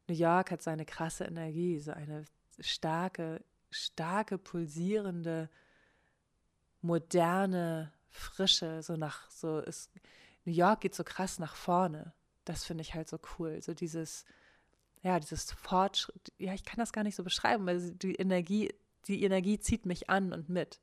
[0.07, 2.25] New York hat so eine krasse Energie, so eine
[2.59, 5.49] starke, starke, pulsierende,
[6.81, 9.91] moderne Frische, so nach, so ist,
[10.45, 12.13] New York geht so krass nach vorne.
[12.45, 13.61] Das finde ich halt so cool.
[13.61, 14.25] So dieses,
[15.01, 18.73] ja, dieses Fortschritt, ja, ich kann das gar nicht so beschreiben, weil die Energie,
[19.07, 20.81] die Energie zieht mich an und mit.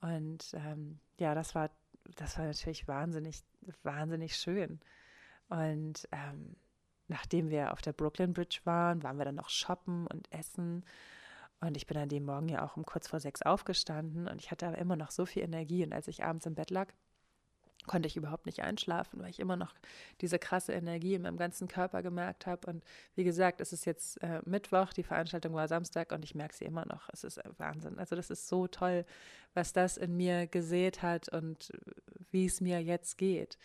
[0.00, 1.70] Und ähm, ja, das war,
[2.16, 3.42] das war natürlich wahnsinnig,
[3.82, 4.80] wahnsinnig schön.
[5.48, 6.56] Und ähm,
[7.08, 10.84] nachdem wir auf der Brooklyn Bridge waren, waren wir dann noch shoppen und essen.
[11.60, 14.50] Und ich bin an dem Morgen ja auch um kurz vor sechs aufgestanden und ich
[14.50, 15.84] hatte aber immer noch so viel Energie.
[15.84, 16.88] Und als ich abends im Bett lag,
[17.86, 19.74] konnte ich überhaupt nicht einschlafen, weil ich immer noch
[20.20, 22.68] diese krasse Energie in meinem ganzen Körper gemerkt habe.
[22.68, 22.84] Und
[23.14, 26.64] wie gesagt, es ist jetzt äh, Mittwoch, die Veranstaltung war Samstag und ich merke sie
[26.64, 27.08] immer noch.
[27.12, 27.98] Es ist Wahnsinn.
[27.98, 29.04] Also das ist so toll,
[29.54, 31.72] was das in mir gesät hat und
[32.30, 33.56] wie es mir jetzt geht.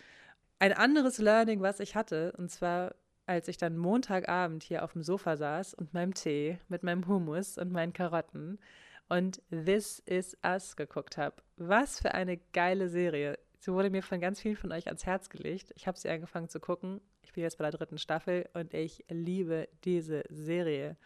[0.60, 2.94] Ein anderes Learning, was ich hatte, und zwar
[3.32, 7.58] als ich dann Montagabend hier auf dem Sofa saß und meinem Tee mit meinem Hummus
[7.58, 8.60] und meinen Karotten
[9.08, 11.38] und This Is Us geguckt habe.
[11.56, 13.40] Was für eine geile Serie.
[13.60, 15.72] Sie wurde mir von ganz vielen von euch ans Herz gelegt.
[15.78, 17.00] Ich habe sie angefangen zu gucken.
[17.22, 20.98] Ich bin jetzt bei der dritten Staffel und ich liebe diese Serie.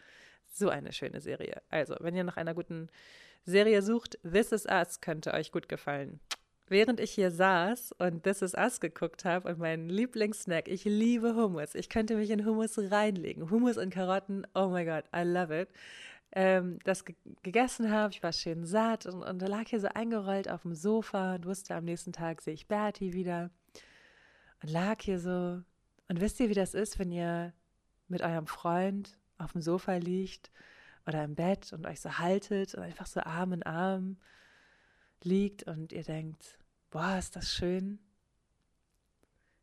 [0.48, 1.62] So eine schöne Serie.
[1.68, 2.88] Also, wenn ihr nach einer guten
[3.44, 6.18] Serie sucht, This Is Us könnte euch gut gefallen.
[6.68, 11.36] Während ich hier saß und This Is Us geguckt habe und meinen Lieblingssnack, ich liebe
[11.36, 11.74] Hummus.
[11.74, 13.50] Ich könnte mich in Hummus reinlegen.
[13.50, 15.68] Hummus und Karotten, oh my God, I love it
[16.36, 18.12] ähm, das ge gegessen habe.
[18.12, 21.74] Ich war schön satt und, und lag hier so eingerollt auf dem Sofa und wusste,
[21.74, 23.50] am nächsten Tag sehe ich Bertie wieder.
[24.62, 25.62] Und lag hier so.
[26.08, 27.54] Und wisst ihr, wie das ist, wenn ihr
[28.08, 30.50] mit eurem Freund auf dem Sofa liegt
[31.06, 34.18] oder im Bett und euch so haltet und einfach so Arm in Arm
[35.22, 36.58] liegt und ihr denkt,
[36.90, 37.98] boah, ist das schön.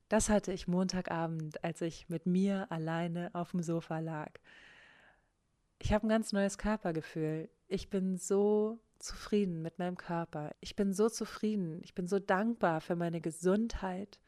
[0.10, 4.32] Das hatte ich Montagabend, als ich mit mir alleine auf dem Sofa lag.
[5.80, 7.50] Ich habe ein ganz neues Körpergefühl.
[7.68, 10.52] Ich bin so zufrieden mit meinem Körper.
[10.60, 11.82] Ich bin so zufrieden.
[11.84, 14.20] Ich bin so dankbar für meine Gesundheit,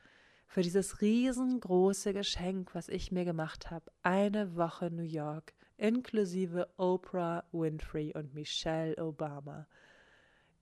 [0.47, 3.91] für dieses riesengroße Geschenk, was ich mir gemacht habe.
[4.03, 9.67] Eine Woche New York, inklusive Oprah Winfrey und Michelle Obama.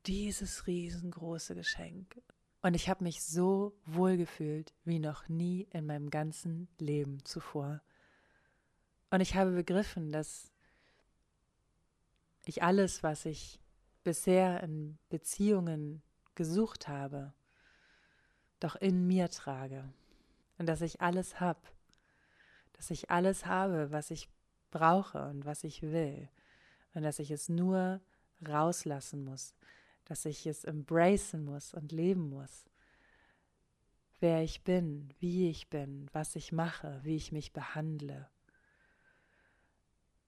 [0.06, 2.22] Dieses riesengroße Geschenk.
[2.62, 7.82] Und ich habe mich so wohl gefühlt wie noch nie in meinem ganzen Leben zuvor.
[9.12, 10.52] Und ich habe begriffen, dass
[12.46, 13.60] ich alles, was ich
[14.04, 16.02] bisher in Beziehungen
[16.36, 17.34] gesucht habe,
[18.60, 19.84] doch in mir trage
[20.58, 21.60] und dass ich alles habe,
[22.74, 24.30] dass ich alles habe, was ich
[24.72, 26.30] brauche und was ich will
[26.94, 28.02] und dass ich es nur
[28.48, 29.56] rauslassen muss,
[30.06, 32.66] dass ich es embracen muss und leben muss.
[34.20, 38.30] Wer ich bin, wie ich bin, was ich mache, wie ich mich behandle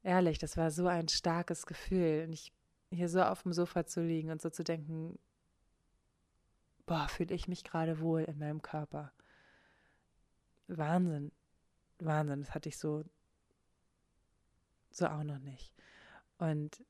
[0.05, 2.25] ehrlich, das war so ein starkes Gefühl.
[2.25, 2.53] Und ich
[2.91, 5.17] hier so auf dem Sofa zu liegen und so zu denken,
[6.85, 9.11] boah, fühle ich mich gerade wohl in meinem Körper.
[10.67, 11.31] Wahnsinn.
[11.99, 13.03] Wahnsinn, das hatte ich so,
[14.91, 15.73] so auch noch nicht.
[16.37, 16.83] Und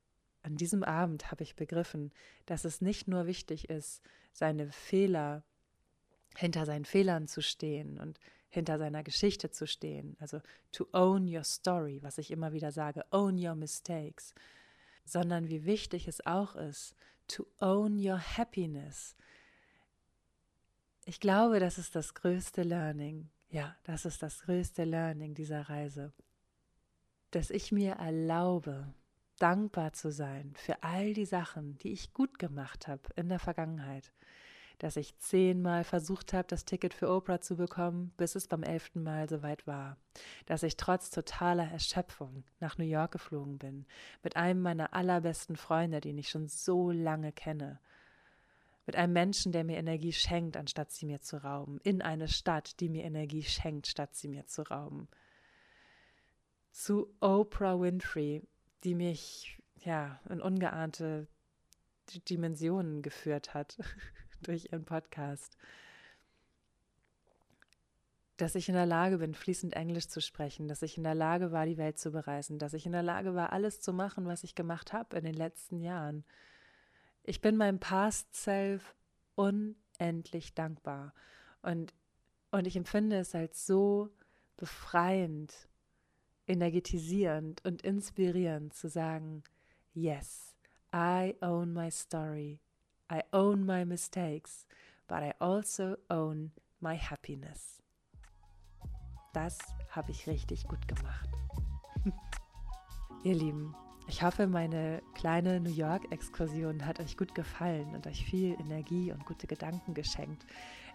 [0.45, 2.11] an diesem Abend habe ich begriffen,
[2.45, 5.43] dass es nicht nur wichtig ist, seine Fehler,
[6.35, 8.19] hinter seinen Fehlern zu stehen und
[8.49, 10.15] hinter seiner Geschichte zu stehen.
[10.19, 10.41] Also
[10.71, 14.35] to own your story, was ich immer wieder sage, own your mistakes.
[15.03, 16.95] Sondern wie wichtig es auch ist,
[17.27, 19.15] to own your happiness.
[21.05, 23.29] Ich glaube, das ist das größte Learning.
[23.49, 26.13] Ja, das ist das größte Learning dieser Reise.
[27.31, 28.93] Dass ich mir erlaube,
[29.39, 34.11] dankbar zu sein für all die Sachen, die ich gut gemacht habe in der Vergangenheit.
[34.79, 39.03] Dass ich zehnmal versucht habe, das Ticket für Oprah zu bekommen, bis es beim elften
[39.03, 39.97] Mal soweit war.
[40.47, 43.85] Dass ich trotz totaler Erschöpfung nach New York geflogen bin,
[44.21, 47.79] mit einem meiner allerbesten Freunde, den ich schon so lange kenne.
[48.85, 51.79] Mit einem Menschen, der mir Energie schenkt, anstatt sie mir zu rauben.
[51.83, 55.07] In eine Stadt, die mir Energie schenkt, statt sie mir zu rauben.
[56.71, 58.43] Zu Oprah Winfrey,
[58.85, 61.27] die mich ja in ungeahnte
[62.29, 63.77] Dimensionen geführt hat
[64.43, 65.57] durch ihren Podcast.
[68.37, 71.51] Dass ich in der Lage bin, fließend Englisch zu sprechen, dass ich in der Lage
[71.51, 74.43] war, die Welt zu bereisen, dass ich in der Lage war, alles zu machen, was
[74.43, 76.23] ich gemacht habe in den letzten Jahren.
[77.23, 78.93] Ich bin meinem Past Self
[79.33, 81.13] unendlich dankbar
[81.63, 81.93] und,
[82.51, 84.09] und ich empfinde es als so
[84.57, 85.69] befreiend,
[86.47, 89.43] energetisierend und inspirierend zu sagen,
[89.93, 90.55] yes,
[90.93, 92.59] I own my story,
[93.11, 94.65] I own my mistakes,
[95.07, 97.81] but I also own my happiness.
[99.33, 99.57] Das
[99.89, 101.29] habe ich richtig gut gemacht.
[103.23, 103.75] Ihr Lieben,
[104.07, 109.25] ich hoffe, meine kleine New York-Exkursion hat euch gut gefallen und euch viel Energie und
[109.25, 110.45] gute Gedanken geschenkt.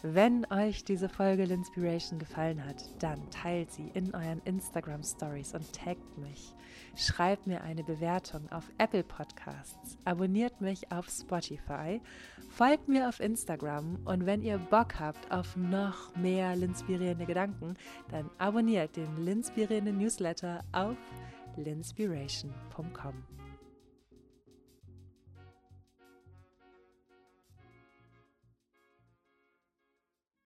[0.03, 5.71] Wenn euch diese Folge L'Inspiration gefallen hat, dann teilt sie in euren Instagram Stories und
[5.75, 6.55] taggt mich.
[6.97, 12.01] Schreibt mir eine Bewertung auf Apple Podcasts, abonniert mich auf Spotify,
[12.49, 17.75] folgt mir auf Instagram und wenn ihr Bock habt auf noch mehr L'Inspirierende Gedanken,
[18.11, 20.97] dann abonniert den L'Inspirierende Newsletter auf
[21.57, 23.40] linspiration.com.